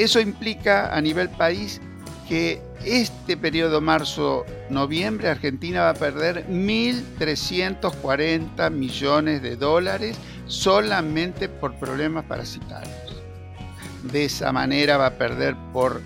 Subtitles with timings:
[0.00, 1.78] Eso implica a nivel país
[2.26, 10.16] que este periodo marzo-noviembre Argentina va a perder 1.340 millones de dólares
[10.46, 13.22] solamente por problemas parasitarios.
[14.10, 16.00] De esa manera va a perder por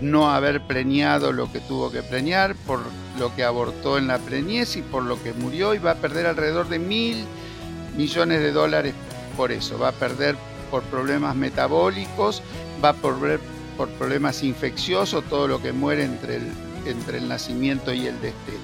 [0.00, 2.78] no haber preñado lo que tuvo que preñar, por
[3.18, 6.26] lo que abortó en la preñez y por lo que murió y va a perder
[6.26, 7.24] alrededor de mil
[7.96, 8.94] millones de dólares
[9.36, 9.80] por eso.
[9.80, 10.36] Va a perder
[10.72, 12.42] por problemas metabólicos,
[12.82, 13.40] va perder
[13.76, 16.50] por problemas infecciosos, todo lo que muere entre el,
[16.86, 18.58] entre el nacimiento y el destete.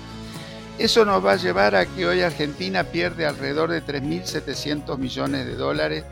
[0.78, 5.54] Eso nos va a llevar a que hoy Argentina pierde alrededor de 3.700 millones de
[5.54, 6.04] dólares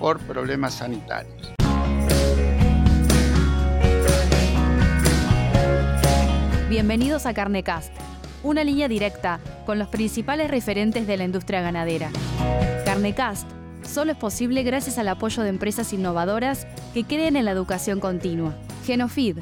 [0.00, 1.52] por problemas sanitarios.
[6.70, 7.92] Bienvenidos a Carnecast,
[8.42, 12.10] una línea directa con los principales referentes de la industria ganadera.
[12.86, 13.46] Carnecast
[13.84, 18.54] solo es posible gracias al apoyo de empresas innovadoras que creen en la educación continua.
[18.84, 19.38] Genofeed,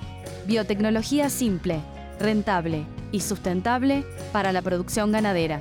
[0.46, 1.80] biotecnología simple,
[2.18, 5.60] rentable y sustentable para la producción ganadera.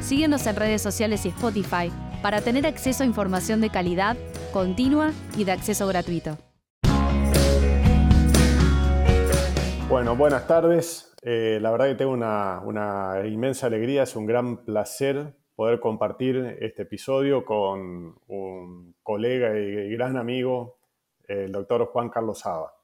[0.00, 1.90] Síguenos en redes sociales y Spotify
[2.22, 4.16] para tener acceso a información de calidad,
[4.52, 6.38] continua y de acceso gratuito.
[9.88, 11.14] Bueno, buenas tardes.
[11.22, 16.82] Eh, la verdad que tengo una inmensa alegría, es un gran placer poder compartir este
[16.82, 20.78] episodio con un colega y gran amigo,
[21.26, 22.74] el doctor Juan Carlos Saba.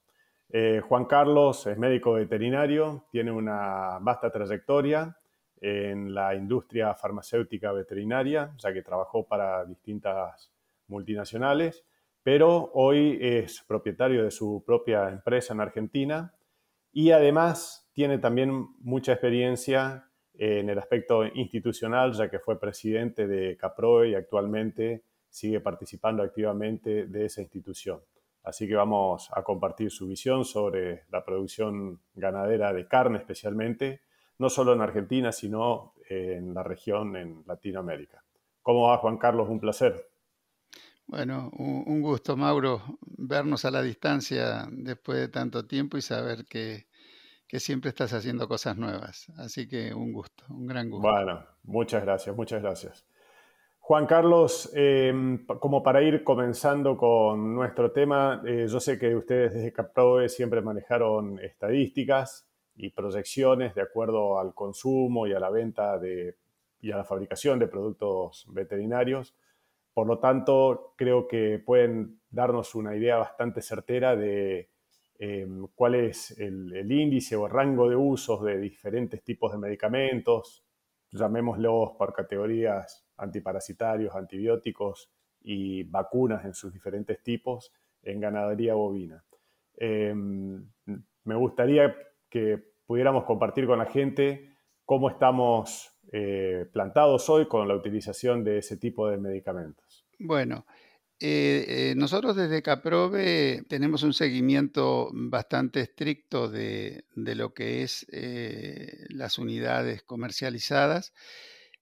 [0.48, 5.16] Eh, Juan Carlos es médico veterinario, tiene una vasta trayectoria
[5.60, 10.50] en la industria farmacéutica veterinaria, ya que trabajó para distintas
[10.88, 11.84] multinacionales,
[12.22, 16.34] pero hoy es propietario de su propia empresa en Argentina
[16.92, 20.09] y además tiene también mucha experiencia
[20.42, 27.04] en el aspecto institucional, ya que fue presidente de CAPROE y actualmente sigue participando activamente
[27.06, 28.00] de esa institución.
[28.42, 34.00] Así que vamos a compartir su visión sobre la producción ganadera de carne especialmente,
[34.38, 38.24] no solo en Argentina, sino en la región en Latinoamérica.
[38.62, 39.46] ¿Cómo va Juan Carlos?
[39.50, 40.08] Un placer.
[41.06, 46.86] Bueno, un gusto, Mauro, vernos a la distancia después de tanto tiempo y saber que
[47.50, 49.26] que siempre estás haciendo cosas nuevas.
[49.36, 51.10] Así que un gusto, un gran gusto.
[51.10, 53.04] Bueno, muchas gracias, muchas gracias.
[53.80, 59.52] Juan Carlos, em, como para ir comenzando con nuestro tema, eh, yo sé que ustedes
[59.52, 65.98] desde CapProe siempre manejaron estadísticas y proyecciones de acuerdo al consumo y a la venta
[65.98, 66.36] de,
[66.80, 69.34] y a la fabricación de productos veterinarios.
[69.92, 74.70] Por lo tanto, creo que pueden darnos una idea bastante certera de
[75.22, 80.64] Em, cuál es el, índice o rango de usos de diferentes tipos de medicamentos,
[81.10, 87.70] llamémoslos por categorías antiparasitarios, antibióticos y vacunas en sus diferentes tipos
[88.02, 89.22] en ganadería bovina.
[89.76, 90.66] Em,
[91.24, 91.94] me gustaría
[92.30, 94.54] que pudiéramos compartir con la gente
[94.86, 100.06] cómo estamos eh, plantados hoy con la utilización de ese tipo de medicamentos.
[100.18, 100.64] Bueno,
[101.22, 109.04] eh, eh, nosotros desde Caprove tenemos un seguimiento bastante estricto de, lo que es eh,
[109.10, 111.12] las unidades comercializadas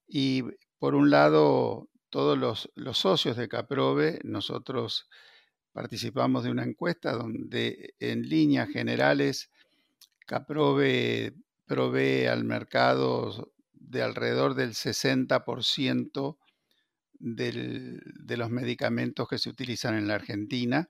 [0.08, 0.42] y
[0.80, 5.08] por un lado todos los, los, socios de Caprove, nosotros
[5.72, 9.52] participamos de una encuesta donde en líneas generales
[10.26, 11.32] Caprove
[11.64, 16.38] provee al mercado de alrededor del 60%
[17.18, 20.88] de los medicamentos que se utilizan en la Argentina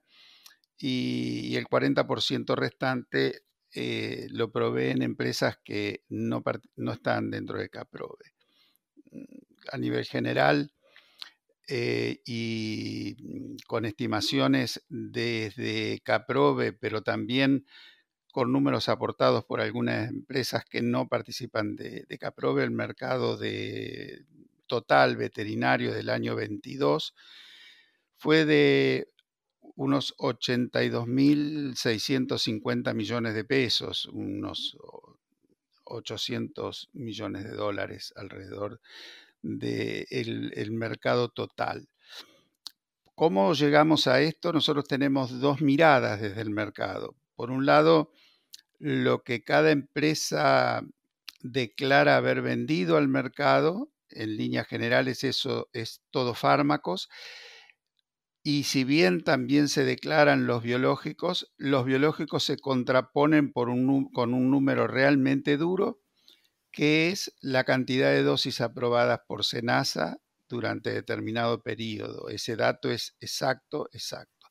[0.79, 3.43] y, el 40% restante
[3.75, 6.43] eh, lo proveen empresas que no,
[6.77, 8.33] no, están dentro de Caprove.
[9.11, 9.25] Mm,
[9.73, 10.73] a nivel general
[11.69, 17.67] eh, y con estimaciones desde Caprove, pero también
[18.33, 24.25] con números aportados por algunas empresas que no participan de, de Caprove, el mercado de,
[24.69, 27.17] total veterinario del año 22
[28.17, 29.09] fue de
[29.75, 34.79] unos 82.650 millones de pesos, unos
[35.85, 38.81] 800 millones de dólares alrededor
[39.43, 41.89] del el mercado total.
[43.15, 44.53] ¿Cómo llegamos a esto?
[44.53, 47.17] Nosotros tenemos dos miradas desde el mercado.
[47.35, 48.13] Por un lado,
[48.79, 50.83] lo que cada empresa
[51.41, 57.09] declara haber vendido al mercado en líneas generales eso es todo fármacos.
[58.43, 64.87] Y si bien también se declaran los biológicos, los biológicos se contraponen con un número
[64.87, 66.01] realmente duro,
[66.71, 70.19] que es la cantidad de dosis aprobadas por SENASA
[70.49, 72.29] durante determinado periodo.
[72.31, 74.47] Ese dato es exacto, exacto.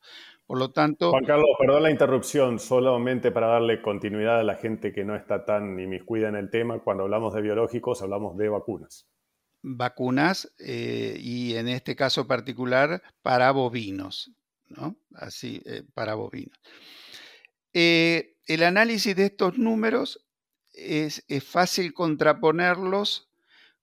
[0.46, 1.10] Por lo tanto...
[1.10, 5.44] Juan Carlos, perdón la interrupción, solamente para darle continuidad a la gente que no está
[5.44, 9.08] tan inmiscuida en el tema, cuando hablamos de biológicos hablamos de vacunas.
[9.62, 14.32] Vacunas eh, y en este caso particular para bovinos,
[14.70, 14.98] ¿no?
[15.14, 16.58] Así, eh, para bovinos.
[17.74, 20.26] Eh, el análisis de estos números
[20.74, 23.30] es, fácil contraponerlos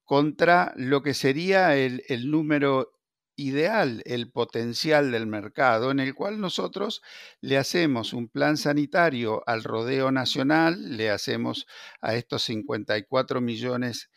[0.05, 2.94] contra lo que sería el, el número
[3.37, 7.03] ideal, el potencial del mercado, en el cual nosotros
[7.41, 11.67] le hacemos un plan sanitario al rodeo nacional, le hacemos
[12.00, 14.11] a estos 54 millones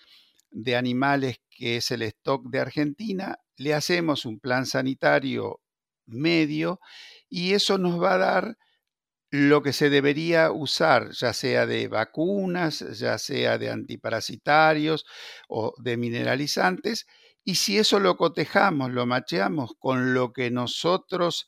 [0.51, 5.59] de animales que es el stock de Argentina, le hacemos un plan sanitario
[6.06, 6.80] medio
[7.30, 8.57] y eso nos va a dar
[9.31, 15.06] lo que se debería usar, ya sea de vacunas, ya sea de antiparasitarios
[15.50, 17.07] o de mineralizantes,
[17.44, 21.48] y si eso lo cotejamos, lo macheamos con lo que nosotros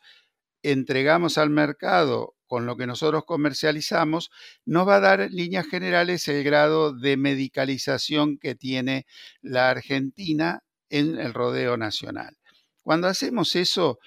[0.64, 4.32] entregamos al mercado, con lo que nosotros comercializamos,
[4.66, 9.06] nos va a dar en líneas generales el grado de medicalización que tiene
[9.42, 12.36] la Argentina en el rodeo nacional.
[12.82, 14.00] Cuando hacemos eso,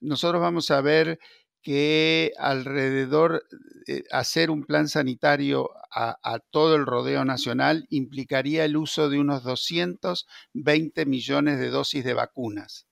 [0.00, 1.18] nosotros vamos a ver
[1.60, 3.42] que alrededor
[3.84, 9.42] de hacer un plan sanitario a, todo el rodeo nacional implicaría el uso de unos
[9.42, 12.86] 220 millones de dosis de vacunas.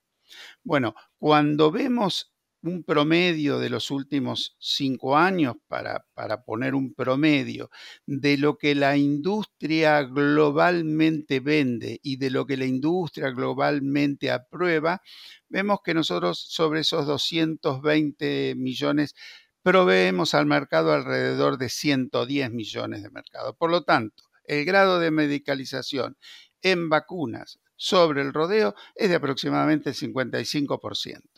[0.64, 2.32] Bueno, cuando vemos
[2.62, 7.70] un promedio de los últimos cinco años, para, para, poner un promedio,
[8.06, 15.00] de lo que la industria globalmente vende y de lo que la industria globalmente aprueba,
[15.49, 19.14] vemos que nosotros sobre esos 220 millones
[19.62, 23.55] proveemos al mercado alrededor de 110 millones de mercado.
[23.56, 26.17] Por lo tanto, el grado de medicalización
[26.62, 31.35] en vacunas sobre el rodeo es de aproximadamente el 55%.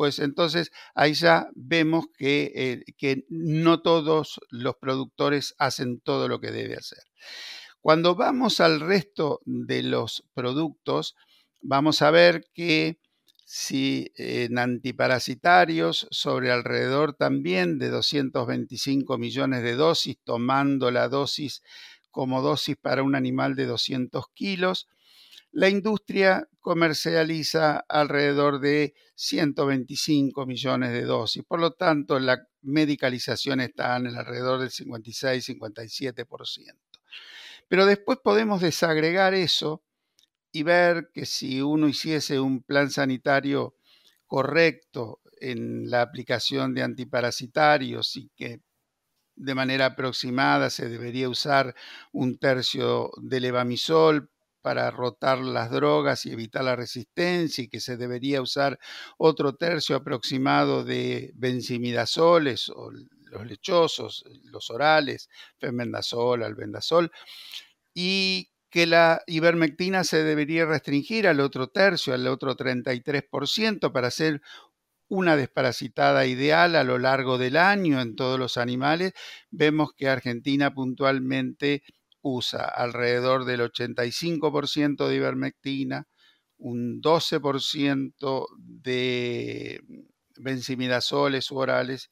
[0.00, 6.40] Pues entonces ahí ya vemos que, eh, que no todos los productores hacen todo lo
[6.40, 7.02] que debe hacer.
[7.82, 11.16] Cuando vamos al resto de los productos,
[11.60, 12.96] vamos a ver que
[13.44, 21.60] si en antiparasitarios sobre alrededor también de 225 millones de dosis, tomando la dosis
[22.10, 24.88] como dosis para un animal de 200 kilos,
[25.52, 31.42] la industria comercializa alrededor de 125 millones de dosis.
[31.44, 36.74] Por lo tanto, la medicalización está en el alrededor del 56-57%.
[37.68, 39.82] Pero después podemos desagregar eso
[40.52, 43.74] y ver que si uno hiciese un plan sanitario
[44.26, 48.60] correcto en la aplicación de antiparasitarios y que
[49.36, 51.74] de manera aproximada se debería usar
[52.12, 54.30] un tercio de levamisol
[54.62, 58.78] para rotar las drogas y evitar la resistencia y que se debería usar
[59.18, 62.90] otro tercio aproximado de benzimidazoles o
[63.30, 65.28] los lechosos, los orales,
[65.58, 67.10] femendazol, albendazol,
[67.94, 74.40] y que la ivermectina se debería restringir al otro tercio, al otro 33%, para hacer
[75.08, 79.12] una desparasitada ideal a lo largo del año en todos los animales,
[79.50, 81.82] vemos que Argentina puntualmente
[82.22, 86.06] usa alrededor del 85% de ivermectina,
[86.56, 89.80] un 12% de
[90.36, 92.10] benzimidazoles orales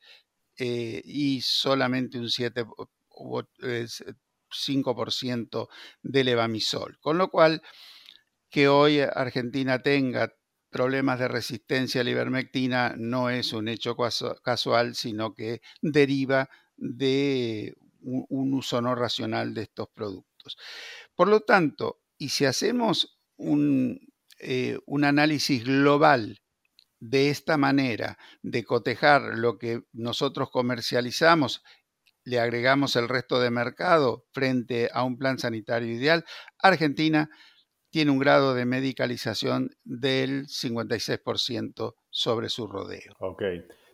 [0.56, 2.64] eh, y solamente un 7,
[3.10, 5.68] 5%
[6.02, 6.98] de levamisol.
[7.00, 7.62] Con lo cual,
[8.50, 10.32] que hoy Argentina tenga
[10.70, 13.96] problemas de resistencia a la ivermectina no es un hecho
[14.42, 20.56] casual, sino que deriva de un uso no racional de estos productos.
[21.14, 24.00] Por lo tanto, y si hacemos un,
[24.38, 26.40] eh, un análisis global
[27.00, 31.62] de esta manera, de cotejar lo que nosotros comercializamos
[32.24, 36.26] le agregamos el resto de mercado frente a un plan sanitario ideal,
[36.58, 37.30] Argentina
[37.90, 43.14] tiene un grado de medicalización del 56% sobre su rodeo.
[43.20, 43.42] Ok.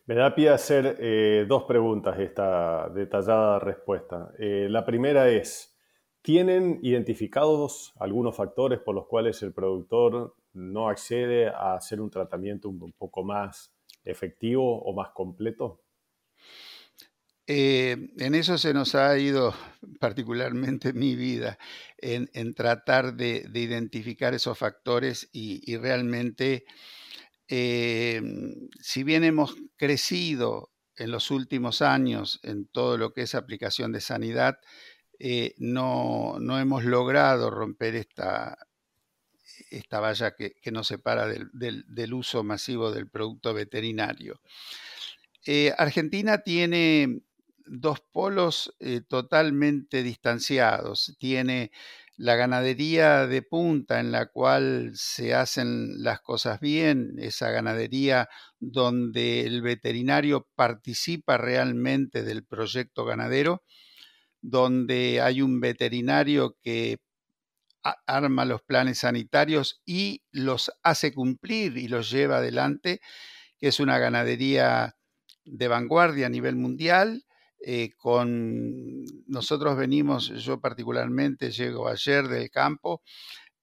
[0.06, 4.32] Me da pie a hacer eh, dos preguntas esta detallada respuesta.
[4.38, 5.74] Eh, la primera es,
[6.20, 12.68] ¿tienen identificados algunos factores por los cuales el productor no accede a hacer un tratamiento
[12.68, 15.80] un poco más efectivo o más completo?
[17.46, 19.54] Eh, en eso se nos ha ido
[20.00, 21.58] particularmente mi vida,
[21.96, 26.64] en, tratar de, identificar esos factores y, realmente,
[27.48, 34.00] si bien hemos crecido en los últimos años en todo lo que es aplicación de
[34.00, 34.58] sanidad,
[35.18, 38.56] eh, no, hemos logrado romper esta,
[39.70, 44.40] esta valla que, nos separa del uso masivo del producto veterinario.
[45.44, 47.20] Eh, Argentina tiene
[47.66, 51.14] dos polos eh, totalmente distanciados.
[51.18, 51.72] Tiene
[52.16, 58.28] la ganadería de punta en la cual se hacen las cosas bien, esa ganadería
[58.60, 63.64] donde el veterinario participa realmente del proyecto ganadero,
[64.42, 66.98] donde hay un veterinario que
[68.06, 73.00] arma los planes sanitarios y los hace cumplir y los lleva adelante,
[73.58, 74.96] que es una ganadería
[75.44, 77.24] de vanguardia a nivel mundial.
[77.66, 83.00] Eh, con nosotros venimos, yo particularmente llego ayer del campo,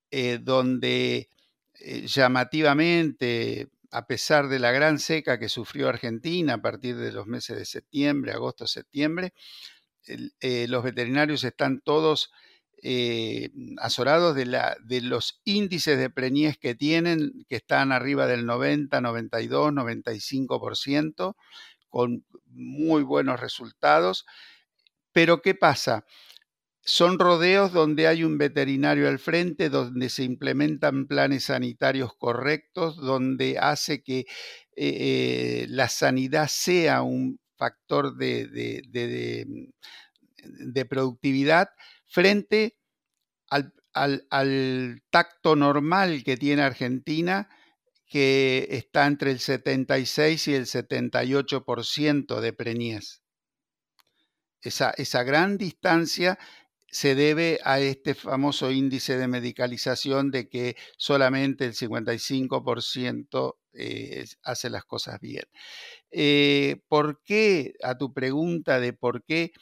[0.10, 1.30] eh, donde
[1.76, 7.28] eh, llamativamente, a pesar de la gran seca que sufrió Argentina a partir de los
[7.28, 9.34] meses de septiembre, agosto, septiembre,
[10.68, 12.32] los veterinarios están todos
[13.78, 19.72] azorados de, de, los índices de preñez que tienen, que están arriba del 90, 92,
[19.74, 21.36] 95%,
[21.92, 24.26] con muy buenos resultados.
[25.12, 26.06] Pero ¿qué pasa?
[26.84, 33.60] Son rodeos donde hay un veterinario al frente, donde se implementan planes sanitarios correctos, donde
[33.60, 34.26] hace que eh,
[34.76, 39.72] eh, la sanidad sea un factor de, de,
[40.44, 41.70] de productividad
[42.08, 42.78] frente
[43.94, 47.50] al, tacto normal que tiene Argentina,
[48.12, 53.22] que está entre el 76 y el 78% de preñez.
[54.62, 56.38] Esa, esa, gran distancia
[56.90, 64.70] se debe a este famoso índice de medicalización de que solamente el 55% eh, hace
[64.70, 65.46] las cosas bien.
[66.12, 67.76] Eh, ¿Por qué?
[67.82, 69.54] A tu pregunta de por qué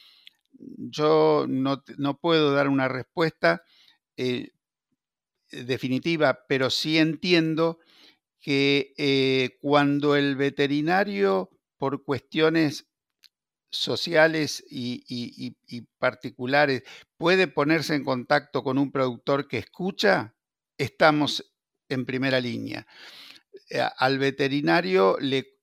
[0.53, 1.83] yo no,
[2.19, 3.61] puedo dar una respuesta
[4.17, 4.49] eh,
[5.51, 7.77] definitiva, pero sí entiendo
[8.39, 12.87] que eh, cuando el veterinario, por cuestiones
[13.71, 15.55] sociales y,
[15.99, 16.83] particulares,
[17.17, 20.35] puede ponerse en contacto con un productor que escucha,
[20.77, 21.53] estamos
[21.89, 22.87] en primera línea.
[23.69, 25.17] Eh, al veterinario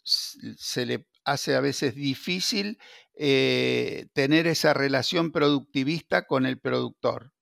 [0.05, 2.79] se le hace a veces difícil
[3.19, 7.33] eh, tener esa relación productivista con el productor.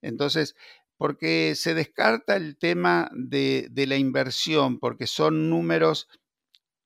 [0.00, 0.54] Entonces,
[0.96, 6.08] porque se descarta el tema de, la inversión, porque son números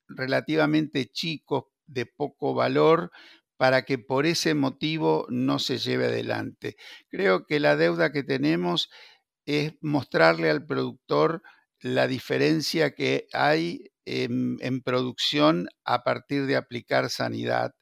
[0.09, 3.11] relativamente chicos, de poco valor,
[3.57, 6.77] para que por ese motivo no se lleve adelante.
[7.09, 8.91] Creo que la deuda que tenemos
[9.45, 11.43] es mostrarle al productor
[11.81, 17.75] la diferencia que hay en producción a partir de aplicar sanidad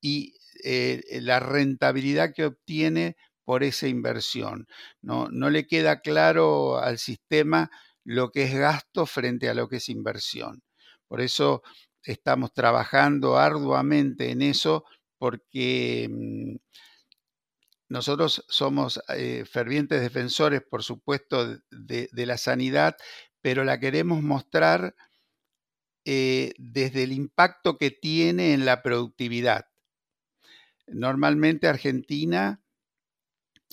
[0.00, 0.34] y
[0.64, 3.16] eh, la rentabilidad que obtiene
[3.50, 4.68] por esa inversión.
[5.02, 7.68] No, no le queda claro al sistema
[8.04, 10.62] lo que es gasto frente a lo que es inversión.
[11.08, 11.64] Por eso
[12.04, 14.84] estamos trabajando arduamente en eso
[15.18, 16.54] porque mm,
[17.88, 22.96] nosotros somos eh, fervientes defensores, por supuesto, de, la sanidad,
[23.40, 24.94] pero la queremos mostrar
[26.04, 29.66] eh, desde el impacto que tiene en la productividad.
[30.86, 32.62] Normalmente Argentina,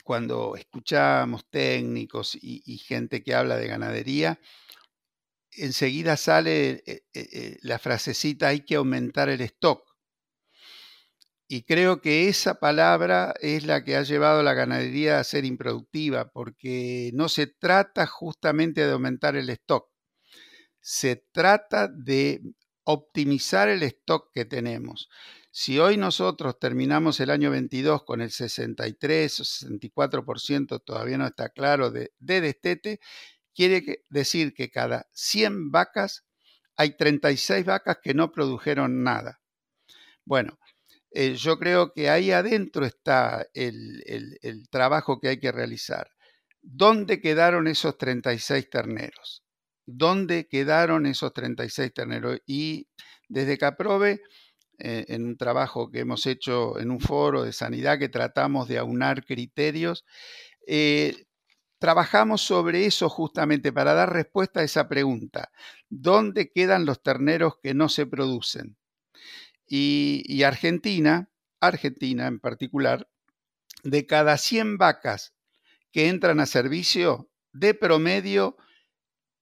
[0.08, 4.40] cuando escuchamos técnicos y, gente que habla de ganadería,
[5.52, 9.84] enseguida sale eh, eh, eh, la frasecita hay que aumentar el stock.
[11.50, 15.44] Y creo que esa palabra es la que ha llevado a la ganadería a ser
[15.44, 19.90] improductiva, porque no se trata justamente de aumentar el stock,
[20.80, 22.42] se trata de
[22.86, 25.10] optimizar el stock que tenemos.
[25.60, 31.50] Si hoy nosotros terminamos el año 22 con el 63 o 64%, todavía no está
[31.50, 33.00] claro, de, destete,
[33.56, 36.26] quiere decir que cada 100 vacas
[36.76, 39.42] hay 36 vacas que no produjeron nada.
[40.26, 40.60] Bueno,
[41.10, 46.08] eh, yo creo que ahí adentro está el, el, trabajo que hay que realizar.
[46.62, 49.44] ¿Dónde quedaron esos 36 terneros?
[49.88, 52.42] ¿Dónde quedaron esos 36 terneros?
[52.46, 52.90] Y
[53.28, 54.22] desde Caprove
[54.80, 58.78] eh, en un trabajo que hemos hecho en un foro de sanidad que tratamos de
[58.78, 60.06] aunar criterios.
[60.68, 61.26] Eh,
[61.80, 65.52] trabajamos sobre eso justamente para dar respuesta a esa pregunta.
[65.90, 68.78] ¿Dónde quedan los terneros que no se producen?
[69.68, 71.30] Y, Argentina,
[71.60, 73.10] Argentina en particular,
[73.84, 75.34] de cada 100 vacas
[75.92, 78.58] que entran a servicio, de promedio,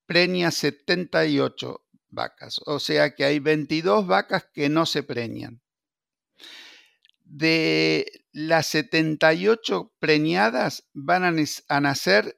[0.06, 1.85] preña 78
[2.16, 2.60] vacas.
[2.66, 5.62] O sea que hay 22 vacas que no se preñan.
[7.24, 12.36] De las 78 preñadas van a, nacer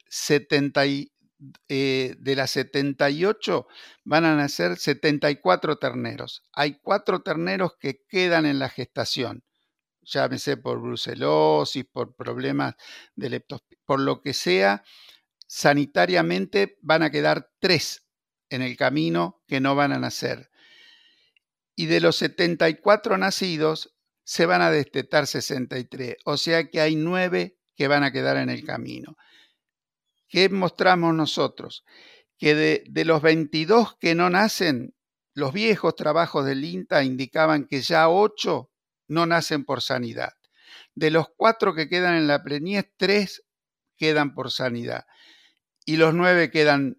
[1.67, 3.67] eh, de las 78
[4.03, 6.43] van a nacer 74 terneros.
[6.53, 9.43] Hay cuatro terneros que quedan en la gestación,
[10.01, 12.75] llámese por brucelosis, por problemas
[13.15, 14.83] de leptospira, por lo que sea,
[15.47, 18.06] sanitariamente van a quedar tres
[18.49, 20.49] en el camino que no van a nacer.
[21.75, 23.93] Y de los 74 nacidos,
[24.27, 28.49] se van a destetar 63, o sea que hay nueve que van a quedar en
[28.49, 29.15] el camino.
[30.27, 31.85] ¿Qué mostramos nosotros?
[32.37, 34.93] Que de, los 22 que no nacen,
[35.33, 38.69] los viejos trabajos del INTA indicaban que ya 8
[39.07, 40.33] no nacen por sanidad.
[40.93, 43.43] De los 4 que quedan en la preñez, 3
[43.95, 45.05] quedan por sanidad.
[45.85, 46.97] Y los 9 quedan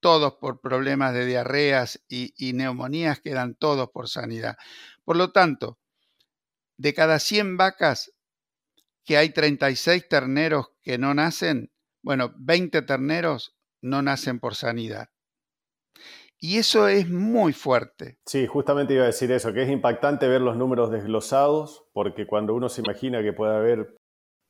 [0.00, 4.56] todos por problemas de diarreas y, y neumonías, quedan todos por sanidad.
[5.04, 5.78] Por lo tanto,
[6.78, 8.12] de cada 100 vacas
[9.04, 11.70] que hay 36 terneros que no nacen,
[12.02, 15.08] bueno, 20 terneros no nacen por sanidad.
[16.38, 18.18] Y eso es muy fuerte.
[18.26, 22.54] Sí, justamente iba a decir eso, que es impactante ver los números desglosados, porque cuando
[22.54, 23.96] uno se imagina que puede haber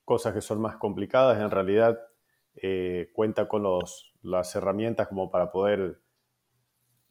[0.05, 1.99] cosas que son más complicadas, en realidad
[2.63, 6.01] eh, cuenta con los, las herramientas como para poder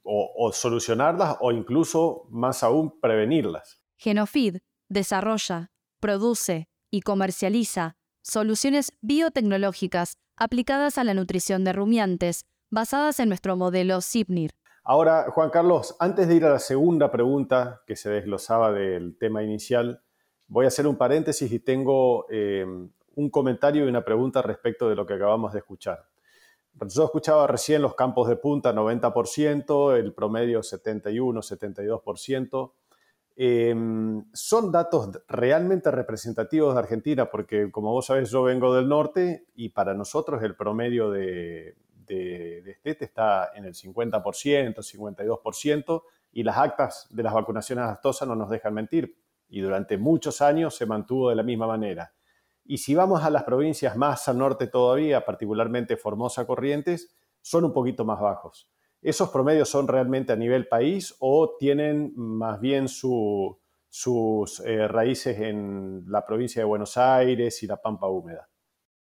[0.07, 3.81] o solucionarlas o incluso más aún prevenirlas.
[3.97, 13.29] Genofid desarrolla, produce y comercializa soluciones biotecnológicas aplicadas a la nutrición de rumiantes, basadas en
[13.29, 14.51] nuestro modelo SIPNIR.
[14.83, 19.41] Ahora, Juan Carlos, antes de ir a la segunda pregunta que se desglosaba del tema
[19.43, 20.03] inicial,
[20.47, 22.65] voy a hacer un paréntesis y tengo eh,
[23.15, 26.07] un comentario y una pregunta respecto de lo que acabamos de escuchar.
[26.87, 32.73] Yo escuchaba recién los campos de punta 90%, el promedio 71, 72%.
[33.37, 39.47] Em, son datos realmente representativos de Argentina, porque como vos sabés, yo vengo del norte
[39.55, 46.57] y para nosotros el promedio de, de, este está en el 50%, 52%, y las
[46.57, 49.17] actas de las vacunaciones astosas no nos dejan mentir,
[49.49, 52.11] y durante muchos años se mantuvo de la misma manera.
[52.65, 57.73] Y si vamos a las provincias más al norte todavía, particularmente Formosa Corrientes, son un
[57.73, 58.71] poquito más bajos.
[59.01, 66.05] ¿Esos promedios son realmente a nivel país o tienen más bien sus eh, raíces en
[66.07, 68.49] la provincia de Buenos Aires y la Pampa Húmeda?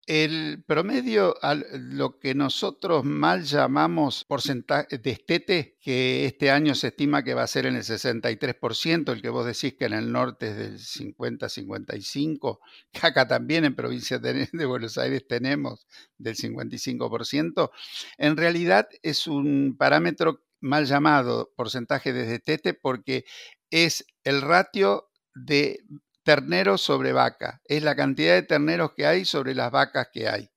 [0.09, 1.37] El promedio,
[1.73, 7.43] lo que nosotros mal llamamos porcentaje de estete, que este año se estima que va
[7.43, 10.79] a ser en el 63%, el que vos decís que en el norte es del
[10.79, 12.59] 50-55%,
[12.91, 17.71] que acá también en provincia de Buenos Aires tenemos del 55%,
[18.17, 23.27] en realidad es un parámetro mal llamado porcentaje de destete porque
[23.71, 25.81] es el ratio de
[26.29, 30.51] terneros sobre vaca, es la cantidad de terneros que hay sobre las vacas que hay.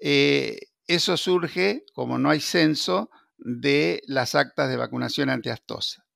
[0.00, 6.06] Eh, eso surge, como no hay censo, de las actas de vacunación antiastosa.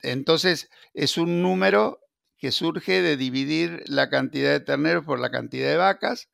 [0.00, 1.98] Entonces, es un número
[2.38, 6.28] que surge de dividir la cantidad de terneros por la cantidad de vacas,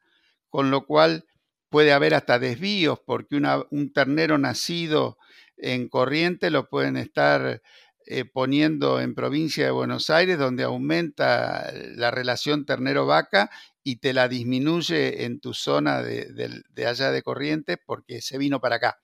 [0.51, 1.25] con lo cual
[1.71, 5.17] puede haber hasta desvíos, porque un ternero nacido
[5.57, 7.63] en corriente lo pueden estar
[8.09, 13.51] eh, poniendo en provincia de Buenos Aires, donde aumenta la relación ternero-vaca
[13.83, 18.77] y te la disminuye en tu zona de, allá de Corrientes porque se vino para
[18.77, 19.01] acá.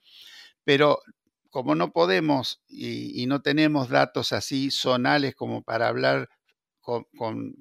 [0.63, 1.01] Pero
[1.51, 6.29] como no podemos y, no tenemos datos así zonales como para hablar
[6.81, 7.07] con,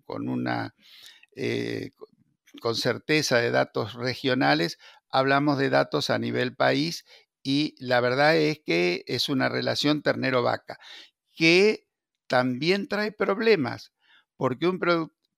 [0.07, 0.75] una
[1.35, 1.89] eh,
[2.61, 4.77] con certeza de datos regionales,
[5.09, 7.03] hablamos de datos a nivel país
[7.41, 10.77] y la verdad es que es una relación ternero-vaca
[11.35, 11.87] que
[12.27, 13.91] también trae problemas,
[14.37, 14.79] porque, un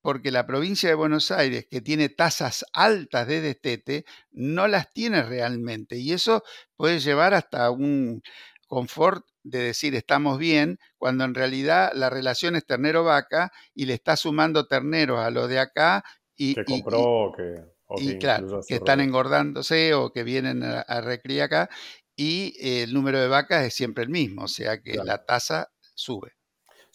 [0.02, 5.24] porque la provincia de Buenos Aires, que tiene tasas altas de destete, no las tiene
[5.24, 5.98] realmente.
[5.98, 6.44] Y eso
[6.76, 8.22] puede llevar hasta un
[8.68, 14.16] confort de decir estamos bien, cuando en realidad la relación es ternero-vaca y le está
[14.16, 16.04] sumando terneros a lo de acá.
[16.36, 17.62] Y, que compró, que,
[17.98, 21.70] y claro, que están engordándose o que vienen a, a acá.
[22.16, 26.34] Y el número de vacas es siempre el mismo, o sea que la tasa sube.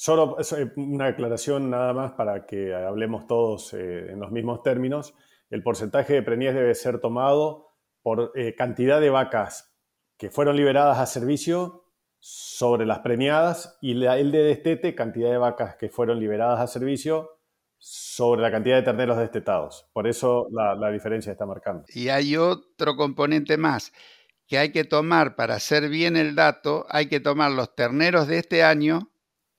[0.00, 5.14] Solo eh, una aclaración nada más para que hablemos todos eh, en los mismos términos.
[5.50, 7.66] El porcentaje de preñez debe ser tomado
[8.00, 9.74] por eh, cantidad de vacas
[10.16, 11.84] que fueron liberadas a servicio
[12.20, 17.40] sobre las premiadas y el de destete, cantidad de vacas que fueron liberadas a servicio
[17.78, 19.88] sobre la cantidad de terneros destetados.
[19.92, 21.84] Por eso la, la diferencia está marcando.
[21.88, 23.92] Y hay otro componente más
[24.48, 28.38] que hay que tomar para hacer bien el dato, hay que tomar los terneros de
[28.38, 29.12] este año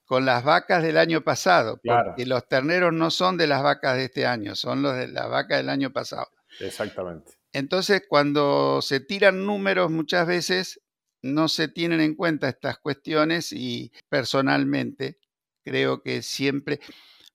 [0.06, 4.06] con las vacas del año pasado, porque los terneros no son de las vacas de
[4.06, 6.28] este año, son los de las vacas del año pasado.
[6.60, 7.34] Exactamente.
[7.54, 10.82] Entonces, cuando se tiran números, muchas veces
[11.22, 15.20] no se tienen en cuenta estas cuestiones y personalmente
[15.64, 16.80] creo que siempre,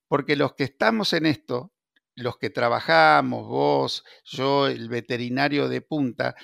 [0.09, 1.73] porque los que estamos en esto,
[2.17, 6.35] los que trabajamos, vos, yo, el veterinario de punta,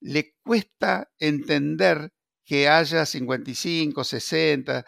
[0.00, 2.12] le cuesta entender
[2.44, 4.84] que haya 55, 60,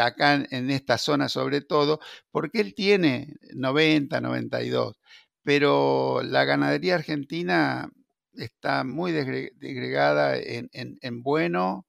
[0.00, 2.00] acá en esta zona sobre todo,
[2.30, 5.00] porque él tiene 90, 92.
[5.42, 7.90] Pero la ganadería argentina
[8.34, 11.86] está muy desgregada en, bueno,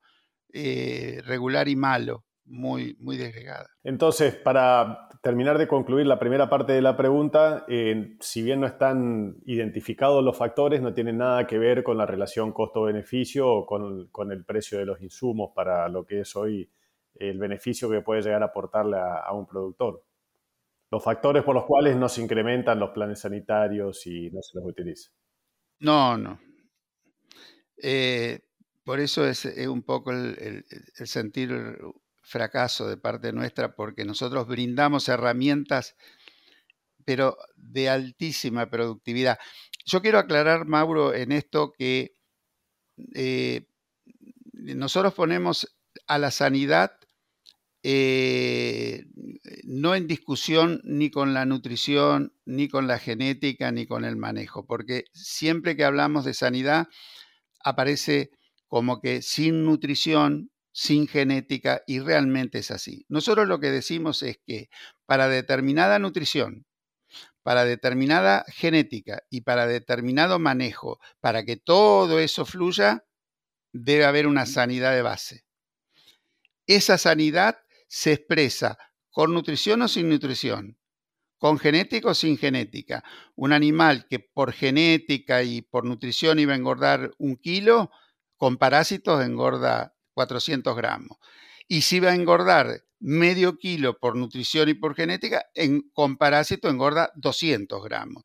[0.53, 3.67] eh, regular y malo, muy, muy desgregada.
[3.83, 8.67] Entonces, para terminar de concluir la primera parte de la pregunta, eh, si bien no
[8.67, 14.31] están identificados los factores, no tienen nada que ver con la relación costo-beneficio o con,
[14.33, 16.69] el precio de los insumos para lo que es hoy
[17.15, 20.03] el beneficio que puede llegar a aportarle a, un productor.
[20.91, 24.67] Los factores por los cuales no se incrementan los planes sanitarios y no se los
[24.67, 25.09] utiliza.
[25.79, 26.37] No, no.
[27.81, 28.41] Eh,
[28.83, 30.65] por eso es, un poco el
[31.05, 31.49] sentir
[32.23, 35.95] fracaso de parte nuestra porque nosotros brindamos herramientas,
[37.05, 39.37] pero de altísima productividad.
[39.85, 42.15] Yo quiero aclarar, Mauro, en esto que
[43.13, 43.67] eh,
[44.53, 45.75] nosotros ponemos
[46.07, 46.93] a la sanidad
[47.85, 49.03] eh,
[49.65, 54.65] no en discusión ni con la nutrición, ni con la genética, ni con el manejo,
[54.65, 56.87] porque siempre que hablamos de sanidad
[57.61, 58.31] aparece
[58.67, 63.05] como que sin nutrición sin genética y realmente es así.
[63.07, 64.69] Nosotros lo que decimos es que
[65.05, 66.65] para determinada nutrición,
[67.43, 73.05] para determinada genética y para determinado manejo, para que todo eso fluya,
[73.71, 75.45] debe haber una sanidad de base.
[76.65, 78.77] Esa sanidad se expresa
[79.11, 80.79] con nutrición o sin nutrición,
[81.37, 83.03] con genética o sin genética.
[83.35, 87.91] Un animal que por genética y por nutrición iba a engordar un kilo,
[88.37, 91.17] con parásitos engorda 400 gramos.
[91.67, 96.69] Y si va a engordar medio kilo por nutrición y por genética, en, con parásito
[96.69, 98.23] engorda 200 gramos.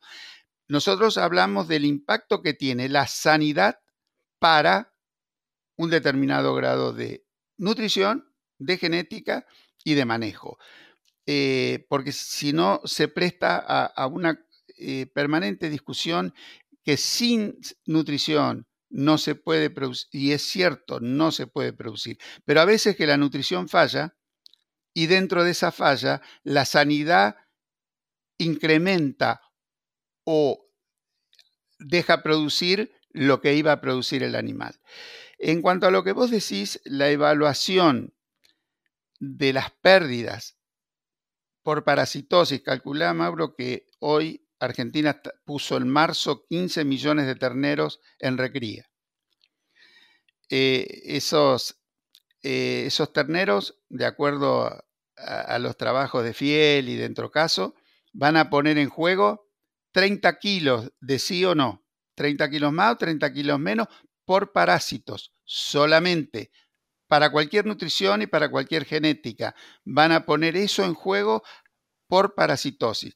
[0.68, 3.81] Nosotros hablamos del impacto que tiene la sanidad
[4.38, 4.94] para
[5.77, 7.24] un determinado grado de
[7.57, 9.46] nutrición, de genética
[9.83, 10.59] y de manejo.
[11.27, 14.40] Eh, porque si no, se presta a, una
[14.79, 16.33] eh, permanente discusión
[16.85, 22.61] que sin nutrición, no se puede producir, y es cierto, no se puede producir, pero
[22.61, 24.16] a veces que la nutrición falla
[24.94, 27.37] y dentro de esa falla la sanidad
[28.38, 29.40] incrementa
[30.24, 30.66] o
[31.79, 34.81] deja producir lo que iba a producir el animal.
[35.38, 38.14] En cuanto a lo que vos decís, la evaluación
[39.20, 40.59] de las pérdidas
[41.62, 48.38] por parasitosis, calculá, Mauro, que hoy Argentina puso en marzo 15 millones de terneros en
[48.38, 48.90] recría.
[50.50, 51.78] Eh, esos,
[52.42, 54.84] eh, esos, terneros, de acuerdo
[55.16, 57.12] a, los trabajos de Fiel y de
[58.12, 59.48] van a poner en juego
[59.92, 63.88] 30 kilos de sí o no, 30 kilos más o 30 kilos menos
[64.24, 66.50] por parásitos, solamente
[67.08, 69.54] para cualquier nutrición y para cualquier genética.
[69.84, 71.42] Van a poner eso en juego
[72.06, 73.14] por parasitosis.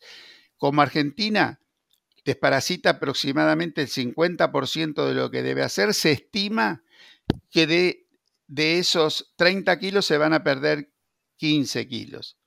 [0.63, 1.61] Como Argentina
[2.25, 6.85] desparasita aproximadamente el 50% de lo que debe hacer, se estima
[7.51, 8.07] que de,
[8.47, 10.93] de esos 30 kilos se van a perder
[11.39, 12.39] 15 kilos.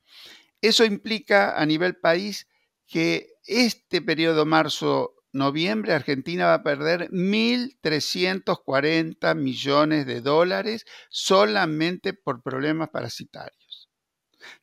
[0.62, 2.48] Eso implica a nivel país
[2.88, 12.92] que este periodo marzo-noviembre Argentina va a perder 1.340 millones de dólares solamente por problemas
[12.92, 13.90] parasitarios.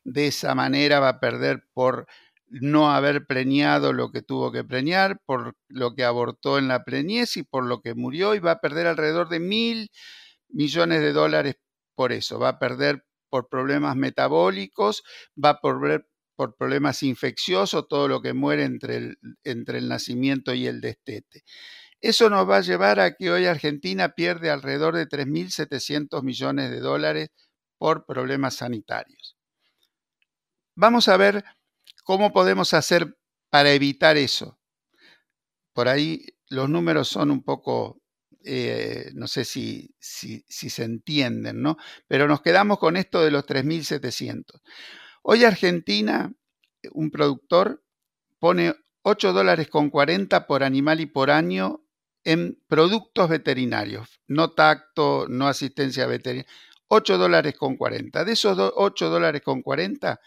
[0.03, 2.07] De esa manera va a perder por
[2.47, 7.37] no haber preñado lo que tuvo que preñar, por lo que abortó en la preñez
[7.37, 9.89] y por lo que murió y va a perder alrededor de mil
[10.49, 11.55] millones de dólares
[11.95, 12.39] por eso.
[12.39, 15.03] Va a perder por problemas metabólicos,
[15.43, 20.53] va a perder por problemas infecciosos, todo lo que muere entre el, entre el nacimiento
[20.53, 21.43] y el destete.
[22.01, 26.79] Eso nos va a llevar a que hoy Argentina pierde alrededor de 3.700 millones de
[26.79, 27.29] dólares
[27.77, 29.37] por problemas sanitarios.
[30.75, 31.43] Vamos a ver
[32.03, 33.17] ¿Cómo podemos hacer
[33.49, 34.59] para evitar eso?
[35.73, 38.01] Por ahí los números son un poco,
[38.43, 41.77] eh, no sé si, se entienden, ¿no?
[42.07, 44.61] Pero nos quedamos con esto de los 3.700.
[45.21, 46.31] Hoy Argentina,
[46.91, 47.83] un productor,
[48.39, 51.85] pone 8 dólares con 40 por animal y por año
[52.25, 56.51] en productos veterinarios, no tacto, no asistencia veterinaria,
[56.87, 58.25] 8 dólares con 40.
[58.25, 60.19] De esos 8 dólares con 40,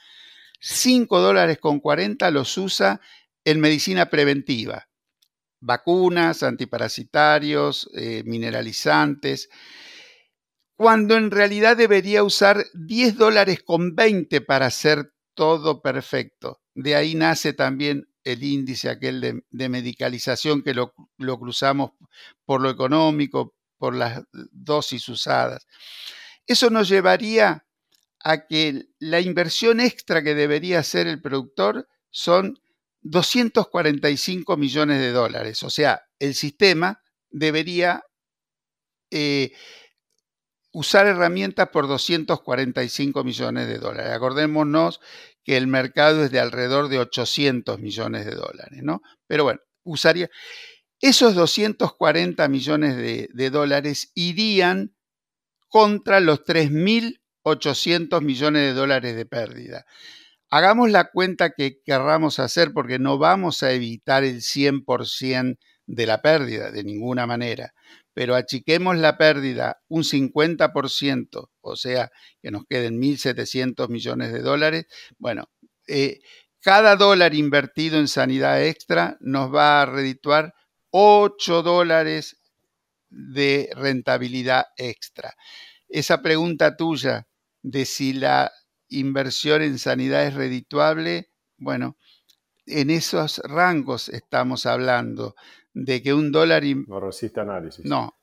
[0.69, 3.01] 5 dólares con 40 los usa
[3.45, 4.89] en medicina preventiva.
[5.59, 9.49] vacunas, antiparasitarios, eh, mineralizantes,
[10.77, 16.61] cuando en realidad debería usar 10 dólares con 20 para hacer todo perfecto.
[16.75, 21.93] De ahí nace también el índice aquel de, medicalización que lo, lo, cruzamos
[22.45, 25.67] por lo económico, por las dosis usadas.
[26.47, 27.67] Eso nos llevaría
[28.29, 32.59] a que la inversión extra que debería hacer el productor son
[33.03, 35.63] 245 millones de dólares.
[35.63, 38.03] O sea, el sistema debería
[39.13, 39.53] eh,
[40.73, 44.11] usar herramientas por 245 millones de dólares.
[44.13, 45.01] Acordémonos
[45.45, 49.03] que el mercado es de alrededor de 800 millones de dólares, ¿no?
[49.29, 50.29] Pero bueno, usaría...
[51.01, 54.97] Esos 240 millones de, dólares irían
[55.69, 56.43] contra los
[57.47, 59.87] 3.800 millones de dólares de pérdida.
[60.51, 66.21] Hagamos la cuenta que querramos hacer porque no vamos a evitar el 100% de la
[66.21, 67.73] pérdida de ninguna manera,
[68.13, 72.11] pero achiquemos la pérdida un 50%, o sea,
[72.43, 74.87] que nos queden 1.700 millones de dólares.
[75.19, 75.49] Bueno,
[75.87, 76.21] eh,
[76.61, 80.55] cada dólar invertido en sanidad extra nos va a redituar
[80.91, 82.39] 8 dólares
[83.09, 85.35] de rentabilidad extra.
[85.89, 87.27] Esa pregunta tuya
[87.67, 88.53] de si la
[88.89, 91.97] inversión en sanidad es redituable, bueno,
[92.65, 95.35] en esos rangos estamos hablando
[95.75, 96.63] de que un dólar...
[96.87, 97.85] No resiste análisis.
[97.85, 98.15] No,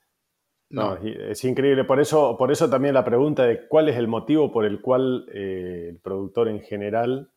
[0.70, 0.96] no.
[0.96, 1.84] es increíble.
[1.84, 5.26] Por eso, por eso también la pregunta de cuál es el motivo por el cual
[5.34, 7.30] eh, el productor en general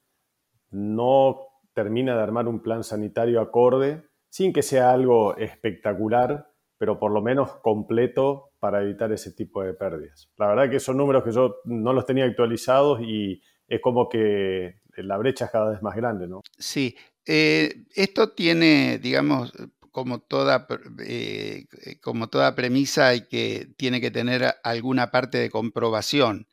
[0.70, 1.40] no
[1.74, 7.20] termina de armar un plan sanitario acorde, sin que sea algo espectacular, pero por lo
[7.20, 10.30] menos completo para evitar ese tipo de pérdidas.
[10.36, 14.80] La verdad que son números que yo no los tenía actualizados y es como que
[14.96, 16.40] la brecha es cada vez más grande, ¿no?
[16.58, 19.52] Sí, eh, esto tiene, digamos,
[19.90, 20.66] como toda,
[21.06, 21.66] eh,
[22.00, 26.48] como toda premisa hay que, tiene que tener alguna parte de comprobación.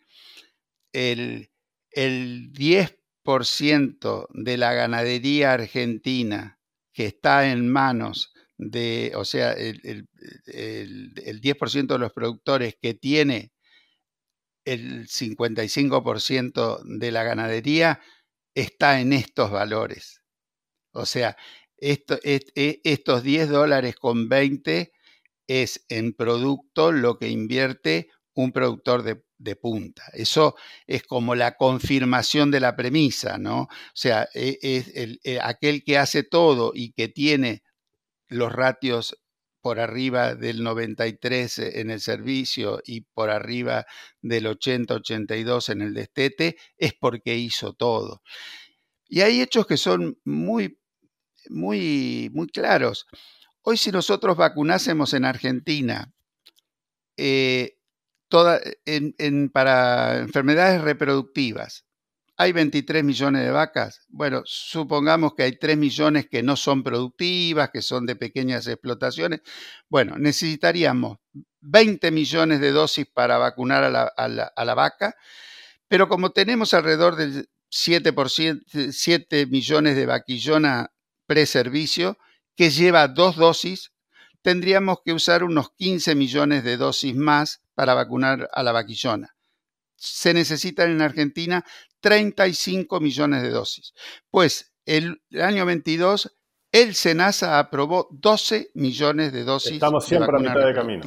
[0.91, 1.51] El,
[1.91, 6.59] el 10% de la ganadería argentina
[6.93, 10.07] que está en manos de, o sea, el,
[10.45, 13.51] 10% de los productores que tiene
[14.65, 17.99] el 55% de la ganadería
[18.55, 20.21] está en estos valores.
[20.93, 21.35] O sea,
[21.77, 24.91] esto, e, estos 10 dólares con 20
[25.47, 29.21] es en producto lo que invierte un productor de,
[29.61, 30.03] punta.
[30.13, 30.55] Eso
[30.87, 33.63] es como la confirmación de la premisa, ¿no?
[33.63, 37.61] O sea, e, es e, aquel que hace todo y que tiene
[38.33, 39.17] los ratios
[39.61, 43.85] por arriba del 93 en el servicio y por arriba
[44.21, 48.21] del 80-82 en el destete, es porque hizo todo.
[49.07, 50.77] Y hay hechos que son muy,
[51.49, 53.07] muy, muy claros.
[53.61, 56.11] Hoy si nosotros vacunásemos en Argentina
[57.15, 57.77] eh,
[58.27, 58.59] toda,
[59.53, 61.85] para enfermedades reproductivas,
[62.37, 64.05] hay 23 millones de vacas.
[64.09, 69.41] Bueno, supongamos que hay 3 millones que no son productivas, que son de pequeñas explotaciones.
[69.89, 71.17] Bueno, necesitaríamos
[71.61, 74.27] 20 millones de dosis para vacunar a
[74.65, 75.15] la, vaca,
[75.87, 80.91] pero como tenemos alrededor del 7%, 7 millones de vaquillona
[81.27, 82.17] preservicio,
[82.55, 83.91] que lleva dos dosis,
[84.41, 89.35] tendríamos que usar unos 15 millones de dosis más para vacunar a la vaquillona
[90.03, 91.63] se necesitan en Argentina
[92.03, 93.93] 35 millones de dosis.
[94.29, 96.35] Pues el, año 22
[96.73, 99.73] el SENASA aprobó 12 millones de dosis.
[99.73, 101.03] Estamos siempre a mitad de camino.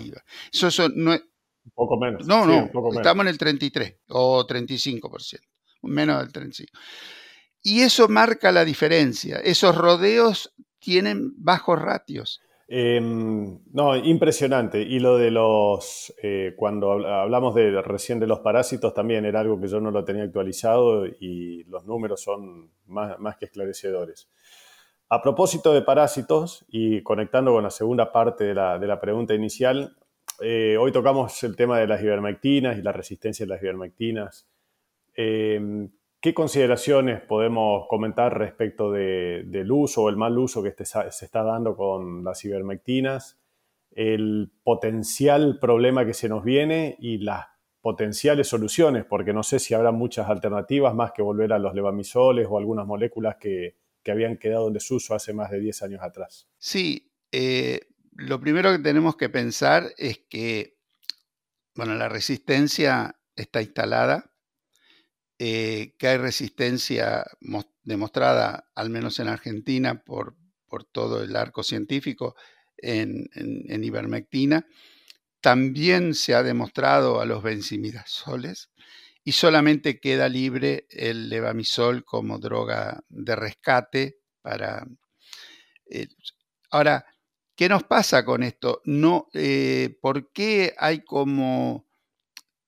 [0.51, 2.27] Eso, no un poco menos.
[2.27, 5.41] No, no, estamos en el 33 o 35%,
[5.83, 6.69] menos del 35%.
[7.63, 9.39] Y eso marca la diferencia.
[9.39, 12.41] Esos rodeos tienen bajos ratios.
[12.69, 14.83] Em, no, impresionante.
[14.83, 19.61] Y lo de los, eh, cuando hablamos de recién de los parásitos, también era algo
[19.61, 24.29] que yo no lo tenía actualizado y los números son más, que esclarecedores.
[25.09, 29.35] A propósito de parásitos y conectando con la segunda parte de la, de la pregunta
[29.35, 29.97] inicial,
[30.41, 34.49] eh, hoy tocamos el tema de las ivermectinas y la resistencia de las ivermectinas.
[36.27, 41.45] ¿Qué consideraciones podemos comentar respecto del uso o el mal uso que este se está
[41.45, 43.39] dando con las ivermectinas,
[43.93, 47.47] el potencial problema que se nos viene y las
[47.81, 49.05] potenciales soluciones?
[49.05, 52.89] Porque no sé si habrá muchas alternativas más que volver a los levamisoles o algunas
[52.89, 53.77] moléculas que,
[54.11, 56.49] habían quedado en desuso hace más de 10 años atrás.
[56.59, 57.83] Sí, eh,
[58.17, 60.77] lo primero que tenemos que pensar es que,
[61.77, 64.33] bueno, la resistencia está instalada,
[65.39, 67.25] eh, que hay resistencia
[67.83, 72.37] demostrada, al menos en Argentina, por por todo el arco científico
[72.77, 73.29] en,
[73.83, 74.67] ivermectina.
[75.41, 78.71] También se ha demostrado a los benzimidazoles
[79.25, 84.87] y solamente queda libre el levamisol como droga de rescate para...
[85.89, 86.09] Eh,
[86.71, 87.05] ahora,
[87.55, 88.83] ¿qué nos pasa con esto?
[88.85, 91.86] No, eh, ¿Por qué hay como